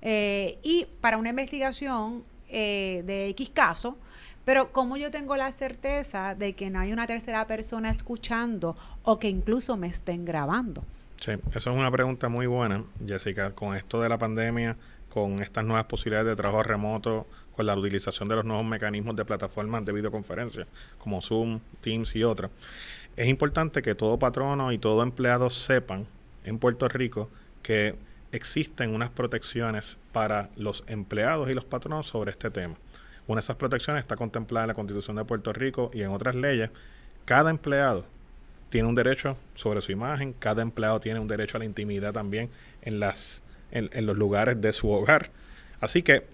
eh, 0.00 0.60
y 0.62 0.86
para 1.00 1.16
una 1.16 1.30
investigación 1.30 2.22
eh, 2.54 3.02
de 3.04 3.28
X 3.30 3.50
caso, 3.52 3.98
pero 4.44 4.72
¿cómo 4.72 4.96
yo 4.96 5.10
tengo 5.10 5.36
la 5.36 5.50
certeza 5.52 6.34
de 6.34 6.52
que 6.52 6.70
no 6.70 6.78
hay 6.78 6.92
una 6.92 7.06
tercera 7.06 7.46
persona 7.46 7.90
escuchando 7.90 8.76
o 9.02 9.18
que 9.18 9.28
incluso 9.28 9.76
me 9.76 9.88
estén 9.88 10.24
grabando? 10.24 10.84
Sí, 11.20 11.32
esa 11.54 11.70
es 11.70 11.76
una 11.76 11.90
pregunta 11.90 12.28
muy 12.28 12.46
buena, 12.46 12.84
Jessica. 13.06 13.52
Con 13.54 13.74
esto 13.74 14.00
de 14.00 14.08
la 14.08 14.18
pandemia, 14.18 14.76
con 15.08 15.40
estas 15.40 15.64
nuevas 15.64 15.86
posibilidades 15.86 16.28
de 16.28 16.36
trabajo 16.36 16.62
remoto, 16.62 17.26
con 17.56 17.66
la 17.66 17.76
utilización 17.76 18.28
de 18.28 18.36
los 18.36 18.44
nuevos 18.44 18.66
mecanismos 18.66 19.16
de 19.16 19.24
plataformas 19.24 19.84
de 19.84 19.92
videoconferencia, 19.92 20.66
como 20.98 21.22
Zoom, 21.22 21.60
Teams 21.80 22.14
y 22.14 22.24
otras, 22.24 22.50
es 23.16 23.28
importante 23.28 23.80
que 23.80 23.94
todo 23.94 24.18
patrono 24.18 24.72
y 24.72 24.78
todo 24.78 25.02
empleado 25.02 25.50
sepan 25.50 26.06
en 26.44 26.58
Puerto 26.58 26.88
Rico 26.88 27.30
que 27.62 27.94
existen 28.34 28.94
unas 28.94 29.10
protecciones 29.10 29.98
para 30.12 30.50
los 30.56 30.82
empleados 30.86 31.48
y 31.50 31.54
los 31.54 31.64
patronos 31.64 32.06
sobre 32.06 32.32
este 32.32 32.50
tema. 32.50 32.74
Una 33.26 33.40
de 33.40 33.44
esas 33.44 33.56
protecciones 33.56 34.02
está 34.02 34.16
contemplada 34.16 34.64
en 34.64 34.68
la 34.68 34.74
Constitución 34.74 35.16
de 35.16 35.24
Puerto 35.24 35.52
Rico 35.52 35.90
y 35.94 36.02
en 36.02 36.10
otras 36.10 36.34
leyes. 36.34 36.70
Cada 37.24 37.50
empleado 37.50 38.04
tiene 38.68 38.88
un 38.88 38.94
derecho 38.94 39.36
sobre 39.54 39.80
su 39.80 39.92
imagen, 39.92 40.32
cada 40.32 40.62
empleado 40.62 41.00
tiene 41.00 41.20
un 41.20 41.28
derecho 41.28 41.56
a 41.56 41.60
la 41.60 41.64
intimidad 41.64 42.12
también 42.12 42.50
en, 42.82 42.98
los 42.98 44.16
lugares 44.16 44.60
de 44.60 44.72
su 44.72 44.90
hogar. 44.90 45.30
Así 45.80 46.02
que 46.02 46.26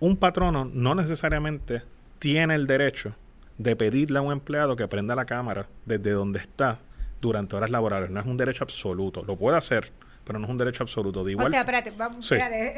un 0.00 0.16
patrono 0.16 0.70
no 0.72 0.94
necesariamente 0.94 1.82
tiene 2.20 2.54
el 2.54 2.66
derecho 2.66 3.14
de 3.58 3.74
pedirle 3.74 4.18
a 4.18 4.22
un 4.22 4.32
empleado 4.32 4.76
que 4.76 4.86
prenda 4.86 5.16
la 5.16 5.24
cámara 5.24 5.66
desde 5.84 6.12
donde 6.12 6.38
está 6.38 6.78
durante 7.20 7.56
horas 7.56 7.70
laborales. 7.70 8.08
No 8.10 8.20
es 8.20 8.26
un 8.26 8.36
derecho 8.36 8.62
absoluto. 8.62 9.24
Lo 9.24 9.36
puede 9.36 9.58
hacer, 9.58 9.90
pero 10.28 10.38
no 10.38 10.44
es 10.44 10.50
un 10.50 10.58
derecho 10.58 10.82
absoluto. 10.82 11.24
De 11.24 11.32
igual, 11.32 11.46
o 11.46 11.50
sea, 11.50 11.60
espérate, 11.60 11.88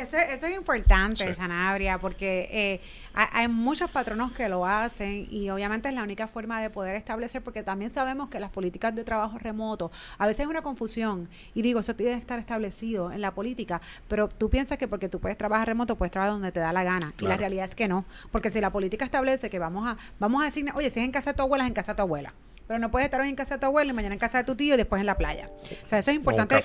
eso, 0.01 0.17
es 0.17 0.57
importante, 0.57 1.35
Sanabria, 1.35 1.99
porque 1.99 2.49
eh, 2.53 2.81
hay, 3.13 3.49
muchos 3.49 3.91
patronos 3.91 4.31
que 4.31 4.49
lo 4.49 4.65
hacen 4.65 5.27
y 5.33 5.51
obviamente 5.51 5.89
es 5.89 5.95
la 5.97 6.05
única 6.05 6.29
forma 6.29 6.63
de 6.63 6.71
poder 6.71 6.95
establecer, 6.95 7.43
porque 7.43 7.65
también 7.65 7.91
sabemos 7.91 8.29
que 8.29 8.39
las 8.39 8.51
políticas 8.51 8.95
de 8.95 9.03
trabajo 9.03 9.37
remoto, 9.37 9.91
a 10.17 10.29
veces 10.29 10.45
es 10.45 10.47
una 10.47 10.63
confusión, 10.63 11.29
y 11.53 11.63
digo, 11.63 11.81
eso 11.81 11.97
tiene 11.97 12.13
que 12.13 12.21
estar 12.21 12.39
establecido 12.39 13.11
en 13.11 13.21
la 13.21 13.35
política, 13.35 13.81
pero 14.07 14.29
tú 14.29 14.49
piensas 14.49 14.79
que 14.79 14.87
porque 14.87 15.09
tú 15.09 15.19
puedes 15.19 15.37
trabajar 15.37 15.67
remoto, 15.67 15.97
puedes 15.97 16.13
trabajar 16.13 16.35
donde 16.35 16.53
te 16.53 16.61
da 16.61 16.73
la 16.73 16.85
gana, 16.85 17.13
y 17.19 17.25
la 17.25 17.37
realidad 17.37 17.65
es 17.65 17.75
que 17.75 17.89
no, 17.89 18.05
porque 18.31 18.49
si 18.49 18.61
la 18.61 18.71
política 18.71 19.05
establece 19.05 19.51
que 19.51 19.59
vamos 19.59 19.89
a, 19.89 19.97
vamos 20.21 20.41
a 20.43 20.45
decir, 20.45 20.65
oye, 20.77 20.89
si 20.89 21.01
es 21.01 21.05
en 21.05 21.11
casa 21.11 21.33
de 21.33 21.37
tu 21.37 21.43
abuela, 21.43 21.65
es 21.65 21.69
en 21.69 21.75
casa 21.75 21.95
de 21.95 21.97
tu 21.97 22.03
abuela, 22.03 22.33
pero 22.69 22.79
no 22.79 22.93
puedes 22.93 23.07
estar 23.07 23.21
hoy 23.21 23.29
en 23.29 23.35
casa 23.35 23.55
de 23.57 23.61
tu 23.61 23.67
abuela 23.67 23.91
y 23.91 23.95
mañana 23.97 24.15
en 24.15 24.21
casa 24.21 24.39
de 24.39 24.45
tu 24.45 24.55
tío 24.55 24.75
y 24.75 24.77
después 24.77 25.01
en 25.01 25.07
la 25.07 25.17
playa. 25.17 25.51
O 25.85 25.89
sea, 25.89 25.99
eso 25.99 26.13
es 26.13 26.17
importante. 26.17 26.63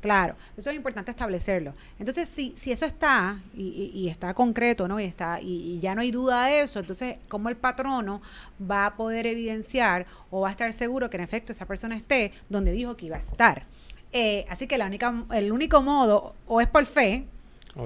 Claro, 0.00 0.36
eso 0.56 0.70
es 0.70 0.76
importante 0.76 1.10
establecerlo. 1.10 1.74
Entonces, 1.98 2.28
si, 2.28 2.52
si 2.56 2.72
eso 2.72 2.86
está 2.86 3.40
y, 3.54 4.08
está 4.08 4.34
concreto, 4.34 4.86
¿no? 4.88 5.00
Y 5.00 5.04
está 5.04 5.40
y, 5.40 5.78
ya 5.80 5.94
no 5.94 6.00
hay 6.00 6.10
duda 6.10 6.46
de 6.46 6.60
eso, 6.60 6.80
entonces, 6.80 7.18
¿cómo 7.28 7.48
el 7.48 7.56
patrono 7.56 8.22
va 8.60 8.86
a 8.86 8.96
poder 8.96 9.26
evidenciar 9.26 10.06
o 10.30 10.42
va 10.42 10.48
a 10.48 10.50
estar 10.52 10.72
seguro 10.72 11.10
que 11.10 11.16
en 11.16 11.24
efecto 11.24 11.52
esa 11.52 11.66
persona 11.66 11.96
esté 11.96 12.32
donde 12.48 12.72
dijo 12.72 12.96
que 12.96 13.06
iba 13.06 13.16
a 13.16 13.20
estar? 13.20 13.66
Eh, 14.12 14.46
así 14.48 14.66
que 14.66 14.78
la 14.78 14.86
única, 14.86 15.12
el 15.32 15.52
único 15.52 15.82
modo 15.82 16.34
o 16.46 16.60
es 16.60 16.68
por 16.68 16.86
fe, 16.86 17.26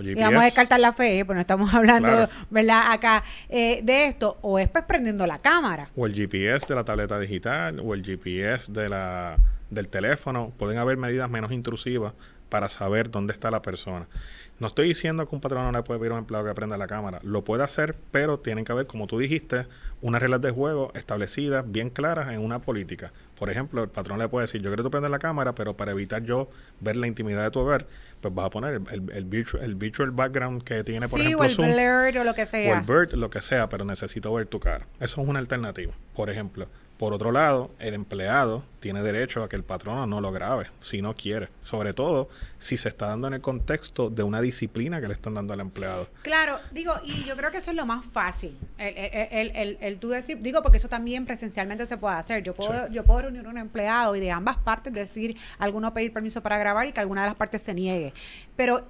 y 0.02 0.14
vamos 0.14 0.42
a 0.42 0.44
descartar 0.44 0.78
la 0.78 0.92
fe, 0.92 1.24
pues 1.24 1.34
no 1.34 1.40
estamos 1.40 1.74
hablando, 1.74 2.28
¿verdad? 2.50 2.92
Acá 2.92 3.24
eh, 3.48 3.80
de 3.82 4.06
esto, 4.06 4.38
o 4.42 4.58
es 4.58 4.68
pues 4.68 4.84
prendiendo 4.84 5.26
la 5.26 5.38
cámara. 5.38 5.88
O 5.96 6.06
el 6.06 6.14
GPS 6.14 6.66
de 6.66 6.74
la 6.74 6.84
tableta 6.84 7.18
digital, 7.18 7.80
o 7.80 7.94
el 7.94 8.04
GPS 8.04 8.72
de 8.72 8.88
la 8.88 9.38
del 9.70 9.88
teléfono, 9.88 10.52
pueden 10.58 10.78
haber 10.78 10.96
medidas 10.96 11.30
menos 11.30 11.52
intrusivas 11.52 12.12
para 12.48 12.68
saber 12.68 13.10
dónde 13.10 13.32
está 13.32 13.50
la 13.50 13.62
persona. 13.62 14.06
No 14.60 14.66
estoy 14.66 14.88
diciendo 14.88 15.26
que 15.26 15.34
un 15.34 15.40
patrón 15.40 15.64
no 15.64 15.72
le 15.72 15.82
puede 15.82 16.00
pedir 16.00 16.12
a 16.12 16.16
un 16.16 16.20
empleado 16.20 16.44
que 16.44 16.54
prenda 16.54 16.76
la 16.76 16.86
cámara. 16.86 17.18
Lo 17.22 17.42
puede 17.44 17.62
hacer, 17.62 17.96
pero 18.10 18.38
tienen 18.40 18.66
que 18.66 18.72
haber, 18.72 18.86
como 18.86 19.06
tú 19.06 19.18
dijiste, 19.18 19.66
unas 20.02 20.20
reglas 20.20 20.42
de 20.42 20.50
juego 20.50 20.92
establecidas, 20.94 21.64
bien 21.66 21.88
claras 21.88 22.30
en 22.30 22.44
una 22.44 22.58
política. 22.58 23.10
Por 23.38 23.48
ejemplo, 23.48 23.82
el 23.82 23.88
patrón 23.88 24.18
le 24.18 24.28
puede 24.28 24.46
decir, 24.46 24.60
yo 24.60 24.68
quiero 24.68 24.82
que 24.82 24.88
tú 24.88 24.90
prendas 24.90 25.10
la 25.10 25.18
cámara, 25.18 25.54
pero 25.54 25.78
para 25.78 25.92
evitar 25.92 26.24
yo 26.24 26.50
ver 26.80 26.96
la 26.96 27.06
intimidad 27.06 27.42
de 27.42 27.50
tu 27.50 27.60
hogar, 27.60 27.86
pues 28.20 28.34
vas 28.34 28.46
a 28.46 28.50
poner 28.50 28.82
el, 28.90 29.10
el, 29.14 29.24
virtual, 29.24 29.64
el 29.64 29.76
virtual 29.76 30.10
background 30.10 30.62
que 30.62 30.84
tiene, 30.84 31.08
por 31.08 31.18
ejemplo, 31.20 31.40
o 31.40 31.44
el 31.44 31.56
blur 31.56 32.20
o 32.20 32.24
lo 32.24 32.34
que 32.34 32.44
sea. 32.44 32.70
O 32.70 32.76
el 32.76 32.84
blur, 32.84 33.14
lo 33.16 33.30
que 33.30 33.40
sea, 33.40 33.70
pero 33.70 33.86
necesito 33.86 34.30
ver 34.34 34.44
tu 34.44 34.60
cara. 34.60 34.86
Eso 35.00 35.22
es 35.22 35.26
una 35.26 35.38
alternativa. 35.38 35.94
Por 36.14 36.28
ejemplo, 36.28 36.68
por 37.00 37.14
otro 37.14 37.32
lado, 37.32 37.70
el 37.78 37.94
empleado 37.94 38.62
tiene 38.78 39.02
derecho 39.02 39.42
a 39.42 39.48
que 39.48 39.56
el 39.56 39.64
patrono 39.64 40.06
no 40.06 40.20
lo 40.20 40.32
grabe 40.32 40.66
si 40.80 41.00
no 41.00 41.16
quiere, 41.16 41.48
sobre 41.62 41.94
todo 41.94 42.28
si 42.58 42.76
se 42.76 42.90
está 42.90 43.06
dando 43.06 43.26
en 43.26 43.32
el 43.32 43.40
contexto 43.40 44.10
de 44.10 44.22
una 44.22 44.42
disciplina 44.42 45.00
que 45.00 45.08
le 45.08 45.14
están 45.14 45.32
dando 45.32 45.54
al 45.54 45.60
empleado. 45.60 46.08
Claro, 46.20 46.58
digo, 46.72 46.92
y 47.06 47.24
yo 47.24 47.38
creo 47.38 47.50
que 47.50 47.56
eso 47.56 47.70
es 47.70 47.76
lo 47.78 47.86
más 47.86 48.04
fácil, 48.04 48.54
el, 48.76 49.50
el, 49.54 49.78
el, 49.80 49.98
tú 49.98 50.10
decir, 50.10 50.42
digo, 50.42 50.60
porque 50.60 50.76
eso 50.76 50.90
también 50.90 51.24
presencialmente 51.24 51.86
se 51.86 51.96
puede 51.96 52.16
hacer. 52.16 52.42
Yo 52.42 52.52
puedo, 52.52 52.88
yo 52.88 53.02
puedo 53.02 53.22
reunir 53.22 53.46
a 53.46 53.48
un 53.48 53.56
empleado 53.56 54.14
y 54.14 54.20
de 54.20 54.30
ambas 54.30 54.58
partes 54.58 54.92
decir, 54.92 55.38
alguno 55.58 55.94
pedir 55.94 56.12
permiso 56.12 56.42
para 56.42 56.58
grabar 56.58 56.86
y 56.86 56.92
que 56.92 57.00
alguna 57.00 57.22
de 57.22 57.28
las 57.28 57.36
partes 57.36 57.62
se 57.62 57.72
niegue. 57.72 58.12
Pero 58.56 58.84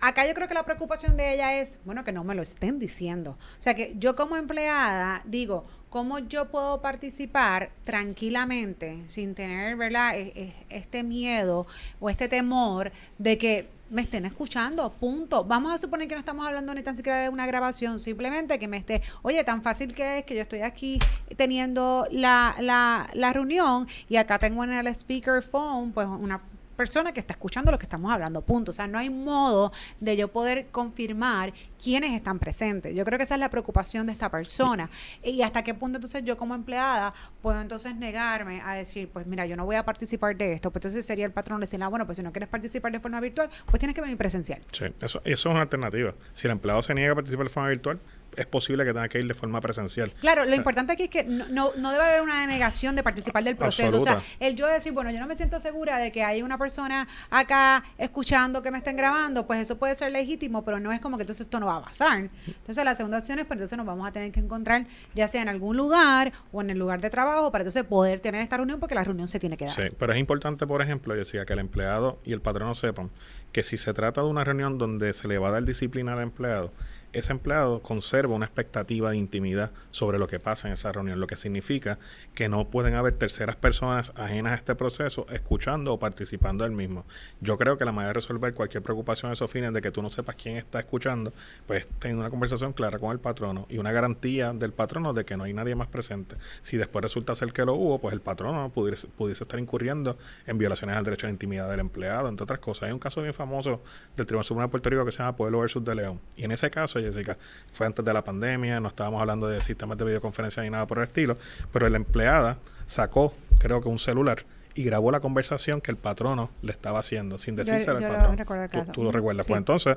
acá 0.00 0.26
yo 0.26 0.34
creo 0.34 0.48
que 0.48 0.54
la 0.54 0.64
preocupación 0.64 1.16
de 1.16 1.34
ella 1.34 1.60
es, 1.60 1.78
bueno, 1.84 2.04
que 2.04 2.12
no 2.12 2.24
me 2.24 2.34
lo 2.34 2.42
estén 2.42 2.78
diciendo. 2.78 3.36
O 3.58 3.62
sea, 3.62 3.74
que 3.74 3.94
yo 3.96 4.14
como 4.14 4.36
empleada 4.36 5.22
digo, 5.24 5.64
¿cómo 5.90 6.18
yo 6.18 6.46
puedo 6.46 6.80
participar 6.80 7.70
tranquilamente 7.84 9.04
sin 9.06 9.34
tener, 9.34 9.76
¿verdad?, 9.76 10.18
e, 10.18 10.32
e, 10.34 10.52
este 10.68 11.02
miedo 11.02 11.66
o 12.00 12.10
este 12.10 12.28
temor 12.28 12.92
de 13.18 13.38
que 13.38 13.76
me 13.90 14.02
estén 14.02 14.26
escuchando, 14.26 14.90
punto. 14.90 15.44
Vamos 15.44 15.72
a 15.72 15.78
suponer 15.78 16.08
que 16.08 16.14
no 16.14 16.18
estamos 16.18 16.46
hablando 16.46 16.74
ni 16.74 16.82
tan 16.82 16.94
siquiera 16.94 17.18
de 17.20 17.28
una 17.28 17.46
grabación, 17.46 18.00
simplemente 18.00 18.58
que 18.58 18.68
me 18.68 18.78
esté, 18.78 19.02
oye, 19.22 19.42
tan 19.44 19.62
fácil 19.62 19.94
que 19.94 20.18
es 20.18 20.24
que 20.24 20.34
yo 20.34 20.42
estoy 20.42 20.62
aquí 20.62 20.98
teniendo 21.36 22.06
la, 22.10 22.56
la, 22.58 23.08
la 23.14 23.32
reunión 23.32 23.86
y 24.08 24.16
acá 24.16 24.38
tengo 24.38 24.64
en 24.64 24.72
el 24.72 24.92
speakerphone, 24.92 25.92
pues 25.92 26.08
una 26.08 26.40
persona 26.76 27.12
que 27.12 27.20
está 27.20 27.32
escuchando 27.32 27.72
lo 27.72 27.78
que 27.78 27.86
estamos 27.86 28.12
hablando, 28.12 28.42
punto. 28.42 28.70
O 28.70 28.74
sea, 28.74 28.86
no 28.86 28.98
hay 28.98 29.10
modo 29.10 29.72
de 30.00 30.16
yo 30.16 30.28
poder 30.28 30.66
confirmar 30.68 31.52
quiénes 31.82 32.12
están 32.12 32.38
presentes. 32.38 32.94
Yo 32.94 33.04
creo 33.04 33.18
que 33.18 33.24
esa 33.24 33.34
es 33.34 33.40
la 33.40 33.50
preocupación 33.50 34.06
de 34.06 34.12
esta 34.12 34.30
persona. 34.30 34.88
Y 35.22 35.42
hasta 35.42 35.62
qué 35.64 35.74
punto 35.74 35.96
entonces 35.96 36.24
yo 36.24 36.36
como 36.36 36.54
empleada 36.54 37.12
puedo 37.42 37.60
entonces 37.60 37.96
negarme 37.96 38.60
a 38.64 38.74
decir, 38.74 39.08
pues 39.12 39.26
mira, 39.26 39.46
yo 39.46 39.56
no 39.56 39.64
voy 39.64 39.76
a 39.76 39.84
participar 39.84 40.36
de 40.36 40.52
esto. 40.52 40.70
Pues 40.70 40.84
entonces 40.84 41.06
sería 41.06 41.24
el 41.26 41.32
patrón 41.32 41.60
decirle, 41.60 41.84
ah, 41.84 41.88
bueno, 41.88 42.06
pues 42.06 42.16
si 42.16 42.22
no 42.22 42.32
quieres 42.32 42.48
participar 42.48 42.92
de 42.92 43.00
forma 43.00 43.20
virtual, 43.20 43.50
pues 43.66 43.78
tienes 43.78 43.94
que 43.94 44.00
venir 44.00 44.16
presencial. 44.16 44.60
Sí, 44.72 44.84
eso, 45.00 45.20
eso 45.24 45.48
es 45.48 45.52
una 45.54 45.62
alternativa. 45.62 46.14
Si 46.32 46.46
el 46.46 46.52
empleado 46.52 46.82
se 46.82 46.94
niega 46.94 47.12
a 47.12 47.14
participar 47.14 47.46
de 47.46 47.50
forma 47.50 47.68
virtual, 47.68 48.00
es 48.36 48.46
posible 48.46 48.84
que 48.84 48.92
tenga 48.92 49.08
que 49.08 49.18
ir 49.18 49.26
de 49.26 49.34
forma 49.34 49.60
presencial. 49.60 50.12
Claro, 50.20 50.44
lo 50.44 50.54
importante 50.54 50.92
aquí 50.92 51.04
es 51.04 51.10
que 51.10 51.24
no, 51.24 51.72
no, 51.76 51.90
debe 51.90 52.04
haber 52.04 52.22
una 52.22 52.40
denegación 52.40 52.96
de 52.96 53.02
participar 53.02 53.44
del 53.44 53.56
proceso. 53.56 53.96
O 53.96 54.00
sea, 54.00 54.22
el 54.40 54.54
yo 54.56 54.66
decir, 54.66 54.92
bueno, 54.92 55.10
yo 55.10 55.20
no 55.20 55.26
me 55.26 55.36
siento 55.36 55.58
segura 55.60 55.98
de 55.98 56.12
que 56.12 56.22
hay 56.22 56.42
una 56.42 56.58
persona 56.58 57.08
acá 57.30 57.84
escuchando 57.98 58.62
que 58.62 58.70
me 58.70 58.78
estén 58.78 58.96
grabando, 58.96 59.46
pues 59.46 59.60
eso 59.60 59.78
puede 59.78 59.96
ser 59.96 60.12
legítimo, 60.12 60.64
pero 60.64 60.80
no 60.80 60.92
es 60.92 61.00
como 61.00 61.16
que 61.16 61.22
entonces 61.22 61.46
esto 61.46 61.60
no 61.60 61.66
va 61.66 61.76
a 61.76 61.82
pasar. 61.82 62.28
Entonces 62.46 62.84
la 62.84 62.94
segunda 62.94 63.18
opción 63.18 63.38
es, 63.38 63.46
pues 63.46 63.56
entonces 63.56 63.76
nos 63.76 63.86
vamos 63.86 64.08
a 64.08 64.12
tener 64.12 64.32
que 64.32 64.40
encontrar 64.40 64.86
ya 65.14 65.28
sea 65.28 65.42
en 65.42 65.48
algún 65.48 65.76
lugar 65.76 66.32
o 66.52 66.60
en 66.60 66.70
el 66.70 66.78
lugar 66.78 67.00
de 67.00 67.10
trabajo 67.10 67.50
para 67.50 67.62
entonces 67.62 67.84
poder 67.84 68.20
tener 68.20 68.40
esta 68.42 68.56
reunión 68.56 68.80
porque 68.80 68.94
la 68.94 69.04
reunión 69.04 69.28
se 69.28 69.38
tiene 69.38 69.56
que 69.56 69.66
dar. 69.66 69.74
Sí, 69.74 69.82
pero 69.98 70.12
es 70.12 70.18
importante, 70.18 70.66
por 70.66 70.82
ejemplo, 70.82 71.14
decía 71.14 71.44
que 71.44 71.52
el 71.52 71.60
empleado 71.60 72.18
y 72.24 72.32
el 72.32 72.40
patrono 72.40 72.74
sepan 72.74 73.10
que 73.52 73.62
si 73.62 73.76
se 73.76 73.94
trata 73.94 74.22
de 74.22 74.28
una 74.28 74.44
reunión 74.44 74.78
donde 74.78 75.12
se 75.12 75.28
le 75.28 75.38
va 75.38 75.48
a 75.48 75.52
dar 75.52 75.64
disciplina 75.64 76.12
al 76.12 76.20
empleado, 76.20 76.72
ese 77.12 77.32
empleado 77.32 77.82
conserva 77.82 78.34
una 78.34 78.46
expectativa 78.46 79.10
de 79.10 79.16
intimidad 79.16 79.72
sobre 79.90 80.18
lo 80.18 80.28
que 80.28 80.40
pasa 80.40 80.68
en 80.68 80.74
esa 80.74 80.92
reunión, 80.92 81.20
lo 81.20 81.26
que 81.26 81.36
significa 81.36 81.98
que 82.34 82.48
no 82.48 82.68
pueden 82.68 82.94
haber 82.94 83.14
terceras 83.14 83.56
personas 83.56 84.12
ajenas 84.16 84.52
a 84.52 84.56
este 84.56 84.74
proceso 84.74 85.26
escuchando 85.30 85.94
o 85.94 85.98
participando 85.98 86.64
del 86.64 86.72
mismo. 86.72 87.04
Yo 87.40 87.56
creo 87.56 87.78
que 87.78 87.84
la 87.84 87.92
manera 87.92 88.08
de 88.08 88.14
resolver 88.14 88.52
cualquier 88.54 88.82
preocupación 88.82 89.30
de 89.30 89.34
esos 89.34 89.50
fines 89.50 89.72
de 89.72 89.80
que 89.80 89.90
tú 89.90 90.02
no 90.02 90.10
sepas 90.10 90.36
quién 90.36 90.56
está 90.56 90.78
escuchando, 90.78 91.32
pues 91.66 91.86
tener 91.98 92.16
una 92.16 92.30
conversación 92.30 92.72
clara 92.72 92.98
con 92.98 93.12
el 93.12 93.18
patrono 93.18 93.66
y 93.70 93.78
una 93.78 93.92
garantía 93.92 94.52
del 94.52 94.72
patrono 94.72 95.12
de 95.12 95.24
que 95.24 95.36
no 95.36 95.44
hay 95.44 95.52
nadie 95.52 95.74
más 95.74 95.88
presente. 95.88 96.36
Si 96.62 96.76
después 96.76 97.02
resulta 97.02 97.34
ser 97.34 97.52
que 97.52 97.64
lo 97.64 97.74
hubo, 97.74 97.98
pues 97.98 98.12
el 98.12 98.20
patrono 98.20 98.70
pudiese, 98.70 99.08
estar 99.30 99.58
incurriendo 99.58 100.18
en 100.46 100.58
violaciones 100.58 100.96
al 100.96 101.04
derecho 101.04 101.26
a 101.26 101.28
la 101.28 101.32
intimidad 101.32 101.70
del 101.70 101.80
empleado, 101.80 102.28
entre 102.28 102.44
otras 102.44 102.58
cosas. 102.58 102.84
Hay 102.84 102.92
un 102.92 102.98
caso 102.98 103.22
bien 103.22 103.34
famoso 103.34 103.82
del 104.16 104.26
Tribunal 104.26 104.44
Supremo 104.44 104.66
de 104.66 104.70
Puerto 104.70 104.90
Rico 104.90 105.04
que 105.04 105.12
se 105.12 105.18
llama 105.18 105.36
Pueblo 105.36 105.60
versus 105.60 105.84
de 105.84 105.94
León. 105.94 106.20
Y 106.36 106.44
en 106.44 106.52
ese 106.52 106.70
caso, 106.70 106.95
Jessica, 106.98 107.36
fue 107.72 107.86
antes 107.86 108.04
de 108.04 108.12
la 108.12 108.24
pandemia, 108.24 108.80
no 108.80 108.88
estábamos 108.88 109.20
hablando 109.20 109.48
de 109.48 109.62
sistemas 109.62 109.98
de 109.98 110.04
videoconferencia 110.04 110.62
ni 110.62 110.70
nada 110.70 110.86
por 110.86 110.98
el 110.98 111.04
estilo, 111.04 111.36
pero 111.72 111.88
la 111.88 111.96
empleada 111.96 112.58
sacó, 112.86 113.34
creo 113.58 113.82
que 113.82 113.88
un 113.88 113.98
celular 113.98 114.44
y 114.76 114.84
grabó 114.84 115.10
la 115.10 115.20
conversación 115.20 115.80
que 115.80 115.90
el 115.90 115.96
patrono 115.96 116.50
le 116.60 116.70
estaba 116.70 116.98
haciendo 116.98 117.38
sin 117.38 117.56
decírselo 117.56 117.96
al 117.96 118.36
patrón. 118.36 118.92
Tú, 118.92 119.02
lo 119.02 119.10
recuerdas. 119.10 119.46
Pues 119.46 119.56
entonces, 119.56 119.96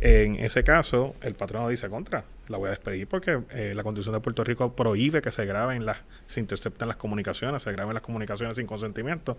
en 0.00 0.36
ese 0.36 0.62
caso, 0.62 1.16
el 1.22 1.34
patrono 1.34 1.68
dice 1.68 1.88
contra 1.88 2.22
la 2.48 2.58
voy 2.58 2.68
a 2.68 2.70
despedir 2.70 3.06
porque 3.06 3.40
eh, 3.50 3.72
la 3.74 3.82
Constitución 3.82 4.14
de 4.14 4.20
Puerto 4.20 4.44
Rico 4.44 4.74
prohíbe 4.74 5.22
que 5.22 5.30
se 5.30 5.44
graben 5.46 5.86
las, 5.86 5.98
se 6.26 6.40
intercepten 6.40 6.88
las 6.88 6.96
comunicaciones, 6.96 7.62
se 7.62 7.72
graben 7.72 7.94
las 7.94 8.02
comunicaciones 8.02 8.56
sin 8.56 8.66
consentimiento. 8.66 9.38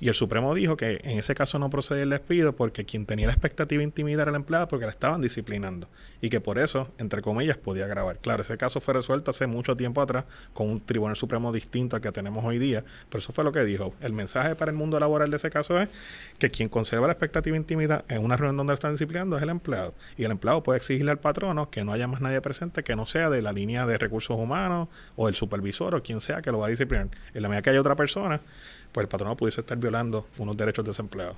Y 0.00 0.08
el 0.08 0.14
Supremo 0.14 0.54
dijo 0.54 0.76
que 0.76 1.00
en 1.04 1.18
ese 1.18 1.34
caso 1.34 1.58
no 1.58 1.70
procede 1.70 2.02
el 2.02 2.10
despido 2.10 2.54
porque 2.54 2.84
quien 2.84 3.06
tenía 3.06 3.26
la 3.26 3.32
expectativa 3.32 3.78
de 3.78 3.84
intimidar 3.84 4.24
era 4.24 4.32
la 4.32 4.38
empleada 4.38 4.68
porque 4.68 4.84
la 4.84 4.90
estaban 4.90 5.20
disciplinando 5.20 5.88
y 6.20 6.30
que 6.30 6.40
por 6.40 6.58
eso, 6.58 6.92
entre 6.98 7.22
comillas, 7.22 7.56
podía 7.56 7.86
grabar. 7.86 8.18
Claro, 8.18 8.42
ese 8.42 8.56
caso 8.56 8.80
fue 8.80 8.94
resuelto 8.94 9.30
hace 9.30 9.46
mucho 9.46 9.76
tiempo 9.76 10.00
atrás 10.00 10.24
con 10.52 10.70
un 10.70 10.80
Tribunal 10.80 11.16
Supremo 11.16 11.52
distinto 11.52 11.96
al 11.96 12.02
que 12.02 12.12
tenemos 12.12 12.44
hoy 12.44 12.58
día, 12.58 12.84
pero 13.08 13.18
eso 13.18 13.32
fue 13.32 13.44
lo 13.44 13.52
que 13.52 13.64
dijo. 13.64 13.94
El 14.00 14.12
mensaje 14.12 14.54
para 14.54 14.70
el 14.70 14.76
mundo 14.76 14.98
laboral 14.98 15.30
de 15.30 15.36
ese 15.36 15.50
caso 15.50 15.80
es 15.80 15.88
que 16.38 16.50
quien 16.50 16.68
conserva 16.68 17.06
la 17.06 17.12
expectativa 17.12 17.54
de 17.58 18.02
en 18.08 18.24
una 18.24 18.36
reunión 18.36 18.56
donde 18.56 18.72
la 18.72 18.74
están 18.74 18.92
disciplinando 18.92 19.36
es 19.36 19.42
el 19.42 19.50
empleado 19.50 19.94
y 20.16 20.24
el 20.24 20.30
empleado 20.30 20.62
puede 20.62 20.78
exigirle 20.78 21.10
al 21.10 21.18
patrono 21.18 21.70
que 21.70 21.84
no 21.84 21.92
haya 21.92 22.06
más 22.06 22.20
nadie 22.20 22.40
presente 22.44 22.84
que 22.84 22.94
no 22.94 23.06
sea 23.06 23.30
de 23.30 23.42
la 23.42 23.52
línea 23.52 23.86
de 23.86 23.98
recursos 23.98 24.38
humanos 24.38 24.88
o 25.16 25.26
del 25.26 25.34
supervisor 25.34 25.94
o 25.96 26.02
quien 26.02 26.20
sea 26.20 26.42
que 26.42 26.52
lo 26.52 26.58
va 26.58 26.66
a 26.66 26.70
disciplinar. 26.70 27.08
En 27.32 27.42
la 27.42 27.48
medida 27.48 27.62
que 27.62 27.70
haya 27.70 27.80
otra 27.80 27.96
persona, 27.96 28.40
pues 28.92 29.04
el 29.04 29.08
patrono 29.08 29.36
pudiese 29.36 29.62
estar 29.62 29.78
violando 29.78 30.28
unos 30.38 30.56
derechos 30.56 30.84
desempleados. 30.84 31.36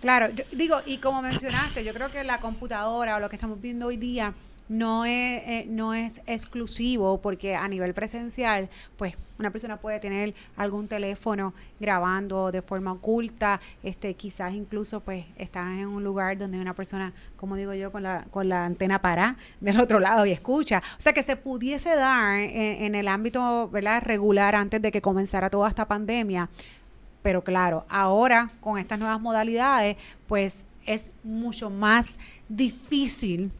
Claro, 0.00 0.30
yo 0.30 0.44
digo, 0.52 0.80
y 0.86 0.98
como 0.98 1.22
mencionaste, 1.22 1.84
yo 1.84 1.92
creo 1.92 2.10
que 2.10 2.24
la 2.24 2.38
computadora 2.38 3.16
o 3.16 3.20
lo 3.20 3.28
que 3.28 3.36
estamos 3.36 3.60
viendo 3.60 3.86
hoy 3.86 3.96
día 3.96 4.32
no 4.72 5.04
es, 5.04 5.42
eh, 5.46 5.66
no 5.68 5.92
es 5.92 6.22
exclusivo 6.26 7.20
porque 7.20 7.54
a 7.54 7.68
nivel 7.68 7.92
presencial, 7.92 8.70
pues 8.96 9.14
una 9.38 9.50
persona 9.50 9.76
puede 9.76 10.00
tener 10.00 10.34
algún 10.56 10.88
teléfono 10.88 11.52
grabando 11.78 12.50
de 12.50 12.62
forma 12.62 12.92
oculta, 12.92 13.60
este 13.82 14.14
quizás 14.14 14.54
incluso 14.54 15.00
pues 15.00 15.26
estás 15.36 15.66
en 15.66 15.88
un 15.88 16.02
lugar 16.02 16.38
donde 16.38 16.58
una 16.58 16.72
persona, 16.72 17.12
como 17.36 17.56
digo 17.56 17.74
yo, 17.74 17.92
con 17.92 18.02
la, 18.02 18.24
con 18.30 18.48
la 18.48 18.64
antena 18.64 19.02
para 19.02 19.36
del 19.60 19.78
otro 19.78 20.00
lado 20.00 20.24
y 20.24 20.30
escucha. 20.30 20.82
O 20.98 21.02
sea 21.02 21.12
que 21.12 21.22
se 21.22 21.36
pudiese 21.36 21.94
dar 21.94 22.38
en, 22.38 22.84
en 22.84 22.94
el 22.94 23.08
ámbito 23.08 23.68
¿verdad? 23.68 24.02
regular 24.02 24.54
antes 24.54 24.80
de 24.80 24.90
que 24.90 25.02
comenzara 25.02 25.50
toda 25.50 25.68
esta 25.68 25.86
pandemia. 25.86 26.48
Pero 27.22 27.44
claro, 27.44 27.84
ahora 27.90 28.48
con 28.60 28.78
estas 28.78 28.98
nuevas 28.98 29.20
modalidades, 29.20 29.98
pues 30.26 30.66
es 30.86 31.12
mucho 31.22 31.68
más 31.68 32.18
difícil 32.48 33.52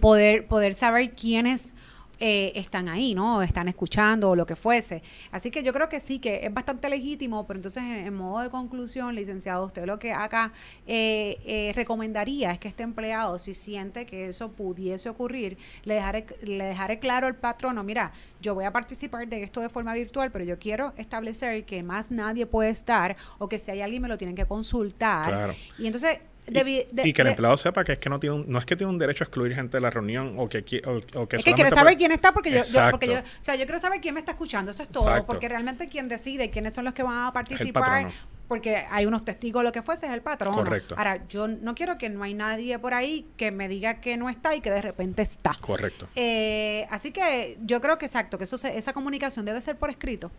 poder, 0.00 0.46
poder 0.46 0.74
saber 0.74 1.14
quiénes 1.14 1.74
eh, 2.18 2.52
están 2.54 2.88
ahí, 2.88 3.14
¿no? 3.14 3.42
Están 3.42 3.68
escuchando 3.68 4.30
o 4.30 4.36
lo 4.36 4.46
que 4.46 4.56
fuese. 4.56 5.02
Así 5.32 5.50
que 5.50 5.62
yo 5.62 5.74
creo 5.74 5.90
que 5.90 6.00
sí, 6.00 6.18
que 6.18 6.46
es 6.46 6.54
bastante 6.54 6.88
legítimo, 6.88 7.46
pero 7.46 7.58
entonces 7.58 7.82
en, 7.82 8.14
modo 8.14 8.42
de 8.42 8.48
conclusión, 8.48 9.14
licenciado, 9.14 9.66
usted 9.66 9.84
lo 9.84 9.98
que 9.98 10.14
acá 10.14 10.50
eh, 10.86 11.36
eh, 11.44 11.72
recomendaría 11.74 12.52
es 12.52 12.58
que 12.58 12.68
este 12.68 12.84
empleado, 12.84 13.38
si 13.38 13.52
siente 13.52 14.06
que 14.06 14.28
eso 14.28 14.50
pudiese 14.50 15.10
ocurrir, 15.10 15.58
le 15.84 15.96
dejaré, 15.96 16.26
le 16.42 16.64
dejaré 16.64 16.98
claro 16.98 17.26
al 17.26 17.34
patrono, 17.34 17.84
mira, 17.84 18.12
yo 18.40 18.54
voy 18.54 18.64
a 18.64 18.72
participar 18.72 19.28
de 19.28 19.42
esto 19.42 19.60
de 19.60 19.68
forma 19.68 19.92
virtual, 19.92 20.32
pero 20.32 20.42
yo 20.42 20.58
quiero 20.58 20.94
establecer 20.96 21.66
que 21.66 21.82
más 21.82 22.10
nadie 22.10 22.46
puede 22.46 22.70
estar 22.70 23.14
o 23.38 23.46
que 23.50 23.58
si 23.58 23.72
hay 23.72 23.82
alguien 23.82 24.00
me 24.00 24.08
lo 24.08 24.16
tienen 24.16 24.36
que 24.36 24.46
consultar. 24.46 25.54
Y 25.78 25.84
entonces 25.84 26.20
y, 26.48 27.12
que 27.12 27.22
el 27.22 27.28
empleado 27.28 27.56
sepa 27.56 27.84
que 27.84 27.92
es 27.92 27.98
que 27.98 28.08
no 28.08 28.20
tiene 28.20 28.44
no 28.46 28.58
es 28.58 28.66
que 28.66 28.76
tiene 28.76 28.92
un 28.92 28.98
derecho 28.98 29.24
a 29.24 29.26
excluir 29.26 29.54
gente 29.54 29.76
de 29.76 29.80
la 29.80 29.90
reunión 29.90 30.34
o 30.38 30.48
que 30.48 30.58
o, 30.84 31.26
que 31.26 31.36
es 31.36 31.44
que 31.44 31.52
quiere 31.52 31.70
saber 31.70 31.96
quién 31.96 32.12
está 32.12 32.32
porque 32.32 32.50
yo, 32.50 32.60
porque 32.90 33.06
yo 33.06 33.18
o 33.18 33.22
sea 33.40 33.56
yo 33.56 33.64
quiero 33.64 33.80
saber 33.80 34.00
quién 34.00 34.14
me 34.14 34.20
está 34.20 34.32
escuchando 34.32 34.70
eso 34.70 34.82
es 34.82 34.88
todo 34.88 35.24
porque 35.26 35.48
realmente 35.48 35.88
quien 35.88 36.08
decide 36.08 36.50
quiénes 36.50 36.74
son 36.74 36.84
los 36.84 36.94
que 36.94 37.02
van 37.02 37.26
a 37.26 37.32
participar 37.32 38.10
porque 38.48 38.86
hay 38.90 39.06
unos 39.06 39.24
testigos 39.24 39.64
lo 39.64 39.72
que 39.72 39.82
fuese 39.82 40.06
es 40.06 40.12
el 40.12 40.22
patrón 40.22 40.54
correcto. 40.54 40.94
Ahora 40.96 41.26
yo 41.28 41.48
no 41.48 41.74
quiero 41.74 41.98
que 41.98 42.08
no 42.08 42.22
hay 42.22 42.32
nadie 42.32 42.78
por 42.78 42.94
ahí 42.94 43.26
que 43.36 43.50
me 43.50 43.68
diga 43.68 44.00
que 44.00 44.16
no 44.16 44.28
está 44.28 44.54
y 44.54 44.60
que 44.60 44.70
de 44.70 44.82
repente 44.82 45.22
está. 45.22 45.56
Correcto. 45.60 46.06
Eh, 46.14 46.86
así 46.90 47.10
que 47.10 47.58
yo 47.62 47.80
creo 47.80 47.98
que 47.98 48.06
exacto 48.06 48.38
que 48.38 48.44
eso 48.44 48.54
esa 48.54 48.92
comunicación 48.92 49.44
debe 49.44 49.60
ser 49.60 49.76
por 49.76 49.90
escrito. 49.90 50.30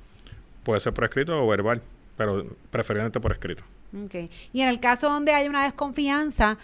Puede 0.64 0.80
ser 0.80 0.94
por 0.94 1.04
escrito 1.04 1.44
o 1.44 1.48
verbal 1.48 1.82
pero 2.18 2.46
preferiblemente 2.72 3.20
por 3.20 3.32
escrito 3.32 3.64
Okay. 4.06 4.30
Y 4.54 4.62
en 4.62 4.70
el 4.70 4.80
caso 4.80 5.10
donde 5.10 5.34
hay 5.34 5.48
una 5.48 5.64
desconfianza, 5.64 6.58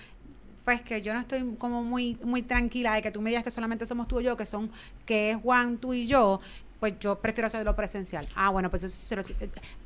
pues 0.65 0.81
que 0.81 1.01
yo 1.01 1.13
no 1.13 1.19
estoy 1.19 1.55
como 1.57 1.83
muy 1.83 2.17
muy 2.23 2.41
tranquila 2.41 2.93
de 2.93 3.01
que 3.01 3.11
tú 3.11 3.21
me 3.21 3.29
digas 3.29 3.43
que 3.43 3.51
solamente 3.51 3.85
somos 3.85 4.07
tú 4.07 4.19
y 4.19 4.23
yo, 4.23 4.37
que 4.37 4.45
son 4.45 4.71
que 5.05 5.31
es 5.31 5.37
Juan, 5.37 5.77
tú 5.77 5.93
y 5.93 6.05
yo, 6.05 6.39
pues 6.79 6.99
yo 6.99 7.19
prefiero 7.19 7.47
hacerlo 7.47 7.75
presencial. 7.75 8.27
Ah, 8.35 8.49
bueno, 8.49 8.69
pues 8.69 8.83
eso, 8.83 9.15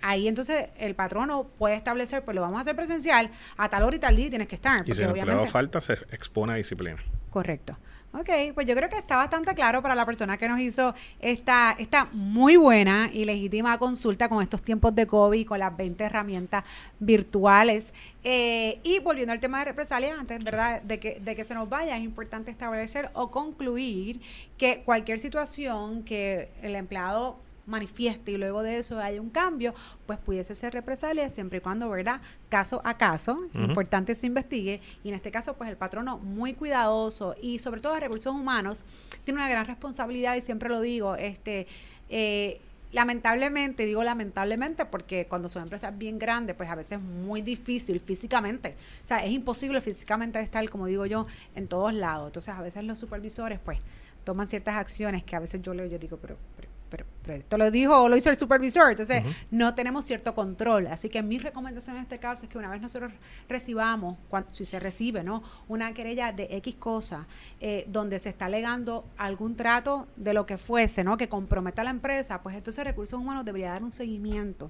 ahí 0.02 0.28
entonces 0.28 0.70
el 0.80 0.96
patrono 0.96 1.44
puede 1.44 1.76
establecer, 1.76 2.24
pues 2.26 2.34
lo 2.34 2.42
vamos 2.42 2.58
a 2.58 2.62
hacer 2.62 2.76
presencial, 2.76 3.30
a 3.56 3.70
tal 3.70 3.84
hora 3.84 3.96
y 3.96 4.00
tal 4.00 4.16
día 4.16 4.30
tienes 4.30 4.48
que 4.48 4.56
estar. 4.56 4.88
Y 4.88 4.94
si 4.94 5.04
el 5.04 5.10
empleado 5.10 5.46
falta, 5.46 5.80
se 5.80 5.94
expone 6.12 6.54
a 6.54 6.56
disciplina. 6.56 6.98
Correcto. 7.30 7.78
Ok, 8.20 8.30
pues 8.56 8.66
yo 8.66 8.76
creo 8.76 8.90
que 8.90 8.98
está 8.98 9.16
bastante 9.16 9.54
claro 9.54 9.84
para 9.84 9.94
la 9.94 10.04
persona 10.04 10.40
que 10.40 10.50
nos 10.50 10.60
hizo 10.60 10.96
esta, 11.20 11.76
esta 11.78 12.08
muy 12.14 12.56
buena 12.56 13.12
y 13.14 13.26
legítima 13.26 13.78
consulta 13.78 14.28
con 14.28 14.42
estos 14.42 14.64
tiempos 14.64 14.96
de 14.96 15.06
COVID, 15.06 15.46
con 15.46 15.60
las 15.60 15.78
20 15.78 16.04
herramientas 16.04 16.64
virtuales. 16.98 17.94
Eh, 18.24 18.80
y 18.82 18.98
volviendo 19.00 19.34
al 19.34 19.40
tema 19.40 19.60
de 19.60 19.66
represalias, 19.66 20.18
antes 20.18 20.44
¿verdad? 20.44 20.82
De, 20.82 21.00
que, 21.00 21.20
de 21.20 21.36
que 21.36 21.46
se 21.46 21.54
nos 21.54 21.70
vaya, 21.70 21.96
es 21.96 22.04
importante 22.04 22.50
establecer 22.50 23.12
o 23.14 23.30
concluir 23.30 24.20
que 24.58 24.82
cualquier 24.84 25.20
situación 25.20 26.02
que 26.02 26.50
el 26.64 26.76
empleado 26.76 27.38
manifieste 27.68 28.32
y 28.32 28.38
luego 28.38 28.64
de 28.64 28.78
eso 28.78 29.00
haya 29.00 29.22
un 29.22 29.30
cambio, 29.30 29.76
pues 30.06 30.18
pudiese 30.20 30.56
ser 30.56 30.74
represalia 30.74 31.30
siempre 31.30 31.60
y 31.60 31.62
cuando, 31.62 31.90
¿verdad? 31.90 32.22
Caso 32.50 32.82
a 32.84 32.98
caso, 32.98 33.38
importante 33.54 34.16
se 34.16 34.26
investigue 34.28 34.82
y 35.04 35.10
en 35.10 35.16
este 35.16 35.32
caso, 35.32 35.56
pues 35.56 35.70
el 35.70 35.78
patrono 35.78 36.18
muy 36.18 36.54
cuidadoso 36.54 37.36
y 37.42 37.60
sobre 37.60 37.82
todo 37.82 37.94
de 37.94 38.00
recursos 38.00 38.34
humanos 38.34 38.86
tiene 39.24 39.40
una 39.40 39.50
gran 39.50 39.66
responsabilidad 39.66 40.36
y 40.36 40.42
siempre 40.42 40.70
lo 40.70 40.82
digo, 40.82 41.16
este... 41.16 41.68
Eh, 42.10 42.62
lamentablemente, 42.94 43.86
digo 43.86 44.04
lamentablemente 44.04 44.86
porque 44.86 45.28
cuando 45.28 45.50
son 45.50 45.64
empresas 45.64 45.98
bien 45.98 46.18
grandes, 46.18 46.56
pues 46.56 46.70
a 46.70 46.76
veces 46.76 46.94
es 46.94 47.02
muy 47.04 47.42
difícil 47.42 48.00
físicamente. 48.00 48.76
O 49.04 49.08
sea, 49.08 49.18
es 49.26 49.32
imposible 49.32 49.82
físicamente 49.82 50.40
estar, 50.40 50.68
como 50.70 50.86
digo 50.86 51.06
yo, 51.06 51.28
en 51.56 51.68
todos 51.68 51.94
lados. 51.94 52.28
Entonces, 52.28 52.54
a 52.54 52.62
veces 52.62 52.84
los 52.86 52.98
supervisores, 52.98 53.60
pues, 53.60 53.80
toman 54.24 54.48
ciertas 54.48 54.76
acciones 54.76 55.24
que 55.24 55.36
a 55.36 55.40
veces 55.40 55.62
yo 55.62 55.74
leo, 55.74 55.86
yo 55.86 56.00
digo, 56.00 56.18
pero, 56.18 56.38
pero 56.56 56.70
pero, 56.90 57.06
esto 57.28 57.58
lo 57.58 57.70
dijo 57.72 57.96
o 58.02 58.08
lo 58.08 58.16
hizo 58.16 58.30
el 58.30 58.38
supervisor, 58.38 58.90
entonces 58.92 59.24
no 59.52 59.76
tenemos 59.76 60.06
cierto 60.06 60.34
control. 60.34 60.88
Así 60.88 61.10
que 61.10 61.22
mi 61.22 61.38
recomendación 61.40 61.98
en 61.98 62.04
este 62.04 62.20
caso 62.20 62.46
es 62.46 62.50
que 62.50 62.58
una 62.58 62.70
vez 62.70 62.82
nosotros 62.82 63.12
recibamos, 63.50 64.18
cuando, 64.30 64.54
si 64.54 64.64
se 64.64 64.80
recibe, 64.80 65.24
¿no? 65.24 65.44
Una 65.68 65.94
querella 65.94 66.32
de 66.32 66.48
X 66.52 66.76
cosa, 66.76 67.28
eh, 67.60 67.86
donde 67.90 68.20
se 68.20 68.30
está 68.30 68.46
alegando 68.46 69.06
algún 69.18 69.56
trato 69.56 70.08
de 70.16 70.34
lo 70.34 70.46
que 70.46 70.58
fuese, 70.58 71.04
¿no? 71.04 71.18
Que 71.18 71.28
comprometa 71.28 71.82
a 71.82 71.86
la 71.86 71.92
empresa, 71.92 72.42
pues 72.42 72.56
entonces 72.56 72.84
Recursos 72.86 73.20
Humanos 73.20 73.44
debería 73.44 73.72
dar 73.72 73.84
un 73.84 73.92
seguimiento. 73.92 74.70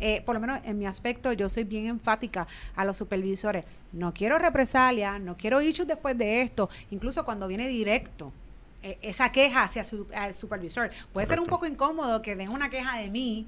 Eh, 0.00 0.22
por 0.24 0.34
lo 0.34 0.40
menos 0.40 0.60
en 0.64 0.78
mi 0.78 0.86
aspecto, 0.86 1.32
yo 1.34 1.50
soy 1.50 1.64
bien 1.64 1.86
enfática 1.86 2.48
a 2.74 2.84
los 2.86 2.96
supervisores. 2.96 3.66
No 3.92 4.14
quiero 4.14 4.38
represalia, 4.38 5.18
no 5.18 5.36
quiero 5.36 5.60
issues 5.60 5.86
después 5.86 6.16
de 6.16 6.40
esto, 6.40 6.70
incluso 6.90 7.24
cuando 7.24 7.46
viene 7.46 7.68
directo 7.68 8.32
eh, 8.82 8.98
esa 9.02 9.30
queja 9.30 9.64
hacia 9.64 9.84
su 9.84 10.06
al 10.14 10.34
supervisor. 10.34 10.90
Puede 11.12 11.26
ser 11.26 11.40
un 11.40 11.46
poco 11.46 11.66
incómodo 11.66 12.22
que 12.22 12.36
den 12.36 12.48
una 12.48 12.70
queja 12.70 12.98
de 12.98 13.10
mí 13.10 13.46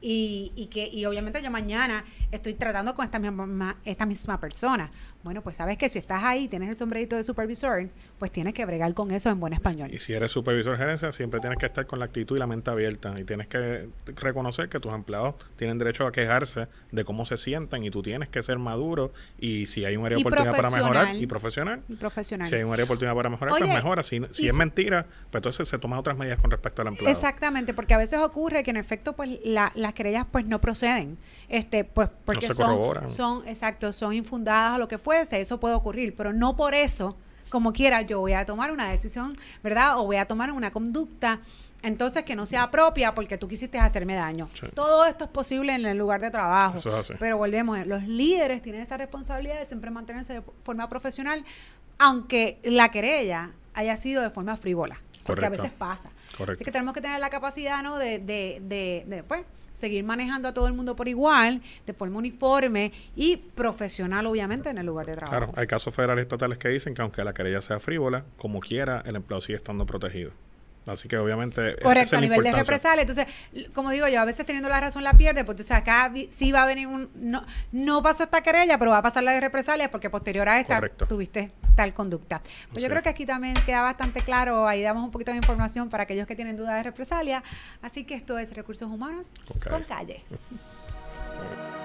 y, 0.00 0.52
y, 0.56 0.66
que 0.66 0.88
y 0.88 1.04
obviamente 1.04 1.42
yo 1.42 1.50
mañana 1.50 2.04
estoy 2.30 2.54
tratando 2.54 2.94
con 2.94 3.04
esta 3.04 3.18
misma, 3.18 3.76
esta 3.84 4.06
misma 4.06 4.40
persona. 4.40 4.86
Bueno, 5.22 5.42
pues 5.42 5.56
sabes 5.56 5.76
que 5.76 5.88
si 5.90 5.98
estás 5.98 6.22
ahí, 6.22 6.48
tienes 6.48 6.70
el 6.70 6.76
sombrerito 6.76 7.14
de 7.14 7.22
supervisor, 7.22 7.88
pues 8.18 8.30
tienes 8.30 8.54
que 8.54 8.64
bregar 8.64 8.94
con 8.94 9.10
eso 9.10 9.28
en 9.28 9.38
buen 9.38 9.52
español. 9.52 9.92
Y 9.92 9.98
si 9.98 10.14
eres 10.14 10.30
supervisor 10.30 10.78
gerencia, 10.78 11.12
siempre 11.12 11.40
tienes 11.40 11.58
que 11.58 11.66
estar 11.66 11.86
con 11.86 11.98
la 11.98 12.06
actitud 12.06 12.36
y 12.36 12.38
la 12.38 12.46
mente 12.46 12.70
abierta 12.70 13.18
y 13.20 13.24
tienes 13.24 13.46
que 13.46 13.90
reconocer 14.16 14.70
que 14.70 14.80
tus 14.80 14.94
empleados 14.94 15.34
tienen 15.56 15.78
derecho 15.78 16.06
a 16.06 16.12
quejarse 16.12 16.68
de 16.90 17.04
cómo 17.04 17.26
se 17.26 17.36
sienten 17.36 17.84
y 17.84 17.90
tú 17.90 18.02
tienes 18.02 18.30
que 18.30 18.42
ser 18.42 18.58
maduro 18.58 19.12
y 19.38 19.66
si 19.66 19.84
hay 19.84 19.96
un 19.96 20.06
área 20.06 20.16
de 20.16 20.22
oportunidad 20.22 20.56
para 20.56 20.70
mejorar 20.70 21.14
y 21.14 21.26
profesional. 21.26 21.82
Y 21.88 21.96
profesional. 21.96 22.48
Si 22.48 22.54
hay 22.54 22.62
un 22.62 22.72
área 22.72 22.78
de 22.78 22.84
oportunidad 22.84 23.14
para 23.14 23.28
mejorar, 23.28 23.58
pues 23.58 23.68
mejora. 23.68 24.02
Si, 24.02 24.22
si 24.30 24.48
es 24.48 24.54
mentira, 24.54 25.04
pues 25.30 25.40
entonces 25.40 25.68
se 25.68 25.78
toman 25.78 25.98
otras 25.98 26.16
medidas 26.16 26.38
con 26.38 26.50
respecto 26.50 26.80
al 26.80 26.88
empleado. 26.88 27.14
Exactamente, 27.14 27.74
porque 27.74 27.92
a 27.92 27.98
veces 27.98 28.20
ocurre 28.20 28.62
que 28.62 28.70
en 28.70 28.78
efecto 28.78 29.14
pues 29.14 29.38
las 29.44 29.92
querellas 29.92 30.26
pues 30.30 30.46
no 30.46 30.62
proceden. 30.62 31.18
Este, 31.50 31.84
pues 31.84 32.08
porque 32.24 32.46
son, 32.54 33.10
son, 33.10 33.48
exacto, 33.48 33.92
son 33.92 34.14
infundadas 34.14 34.76
o 34.76 34.78
lo 34.78 34.88
que 34.88 34.98
fuese, 35.10 35.40
eso 35.40 35.58
puede 35.58 35.74
ocurrir, 35.74 36.14
pero 36.14 36.32
no 36.32 36.54
por 36.54 36.72
eso, 36.72 37.16
como 37.48 37.72
quiera, 37.72 38.02
yo 38.02 38.20
voy 38.20 38.32
a 38.34 38.44
tomar 38.44 38.70
una 38.70 38.88
decisión, 38.88 39.36
¿verdad? 39.60 39.98
O 39.98 40.04
voy 40.04 40.18
a 40.18 40.26
tomar 40.26 40.52
una 40.52 40.70
conducta 40.70 41.40
entonces 41.82 42.22
que 42.22 42.36
no 42.36 42.46
sea 42.46 42.70
propia 42.70 43.12
porque 43.12 43.36
tú 43.36 43.48
quisiste 43.48 43.76
hacerme 43.76 44.14
daño. 44.14 44.48
Todo 44.72 45.04
esto 45.06 45.24
es 45.24 45.30
posible 45.30 45.74
en 45.74 45.84
el 45.84 45.98
lugar 45.98 46.20
de 46.20 46.30
trabajo. 46.30 46.78
Pero 47.18 47.38
volvemos, 47.38 47.84
los 47.88 48.04
líderes 48.04 48.62
tienen 48.62 48.82
esa 48.82 48.98
responsabilidad 48.98 49.58
de 49.58 49.66
siempre 49.66 49.90
mantenerse 49.90 50.34
de 50.34 50.42
forma 50.62 50.88
profesional, 50.88 51.44
aunque 51.98 52.60
la 52.62 52.92
querella 52.92 53.50
haya 53.74 53.96
sido 53.96 54.22
de 54.22 54.30
forma 54.30 54.56
frívola. 54.56 55.00
Porque 55.24 55.46
a 55.46 55.50
veces 55.50 55.70
pasa. 55.70 56.10
Así 56.48 56.64
que 56.64 56.72
tenemos 56.72 56.94
que 56.94 57.00
tener 57.00 57.20
la 57.20 57.30
capacidad, 57.30 57.82
¿no? 57.82 57.98
De, 57.98 58.18
de, 58.18 58.60
de, 58.62 59.04
de 59.06 59.22
pues, 59.22 59.42
seguir 59.76 60.04
manejando 60.04 60.48
a 60.48 60.54
todo 60.54 60.66
el 60.66 60.74
mundo 60.74 60.94
por 60.94 61.08
igual, 61.08 61.62
de 61.86 61.92
forma 61.94 62.18
uniforme 62.18 62.92
y 63.16 63.36
profesional, 63.36 64.26
obviamente, 64.26 64.68
en 64.68 64.78
el 64.78 64.86
lugar 64.86 65.06
de 65.06 65.16
trabajo. 65.16 65.36
Claro, 65.36 65.52
hay 65.56 65.66
casos 65.66 65.94
federales 65.94 66.22
estatales 66.22 66.58
que 66.58 66.68
dicen 66.68 66.94
que 66.94 67.02
aunque 67.02 67.24
la 67.24 67.32
querella 67.32 67.60
sea 67.60 67.80
frívola, 67.80 68.24
como 68.36 68.60
quiera, 68.60 69.02
el 69.06 69.16
empleado 69.16 69.40
sigue 69.40 69.56
estando 69.56 69.86
protegido. 69.86 70.32
Así 70.86 71.08
que 71.08 71.18
obviamente... 71.18 71.76
Correcto, 71.76 72.16
a 72.16 72.20
nivel 72.20 72.42
de 72.42 72.52
represalia. 72.52 73.02
Entonces, 73.02 73.26
como 73.74 73.90
digo 73.90 74.08
yo, 74.08 74.20
a 74.20 74.24
veces 74.24 74.46
teniendo 74.46 74.68
la 74.68 74.80
razón 74.80 75.04
la 75.04 75.14
pierde, 75.14 75.44
pues 75.44 75.54
entonces 75.54 75.76
acá 75.76 76.12
sí 76.30 76.52
va 76.52 76.62
a 76.62 76.66
venir 76.66 76.86
un... 76.86 77.10
No, 77.14 77.44
no 77.72 78.02
pasó 78.02 78.24
esta 78.24 78.42
querella, 78.42 78.78
pero 78.78 78.90
va 78.90 78.98
a 78.98 79.02
pasar 79.02 79.22
la 79.22 79.32
de 79.32 79.40
represalia 79.40 79.90
porque 79.90 80.10
posterior 80.10 80.48
a 80.48 80.58
esta 80.58 80.80
tuviste 81.08 81.52
tal 81.76 81.94
conducta. 81.94 82.40
Pues 82.72 82.82
yo 82.82 82.88
creo 82.88 83.02
que 83.02 83.08
aquí 83.08 83.26
también 83.26 83.54
queda 83.64 83.82
bastante 83.82 84.22
claro, 84.22 84.66
ahí 84.66 84.82
damos 84.82 85.04
un 85.04 85.10
poquito 85.10 85.30
de 85.30 85.36
información 85.36 85.88
para 85.88 86.04
aquellos 86.04 86.26
que 86.26 86.36
tienen 86.36 86.56
dudas 86.56 86.76
de 86.76 86.82
represalia. 86.82 87.42
Así 87.82 88.04
que 88.04 88.14
esto 88.14 88.38
es 88.38 88.54
Recursos 88.54 88.90
Humanos 88.90 89.30
Con 89.68 89.84
calle. 89.84 90.24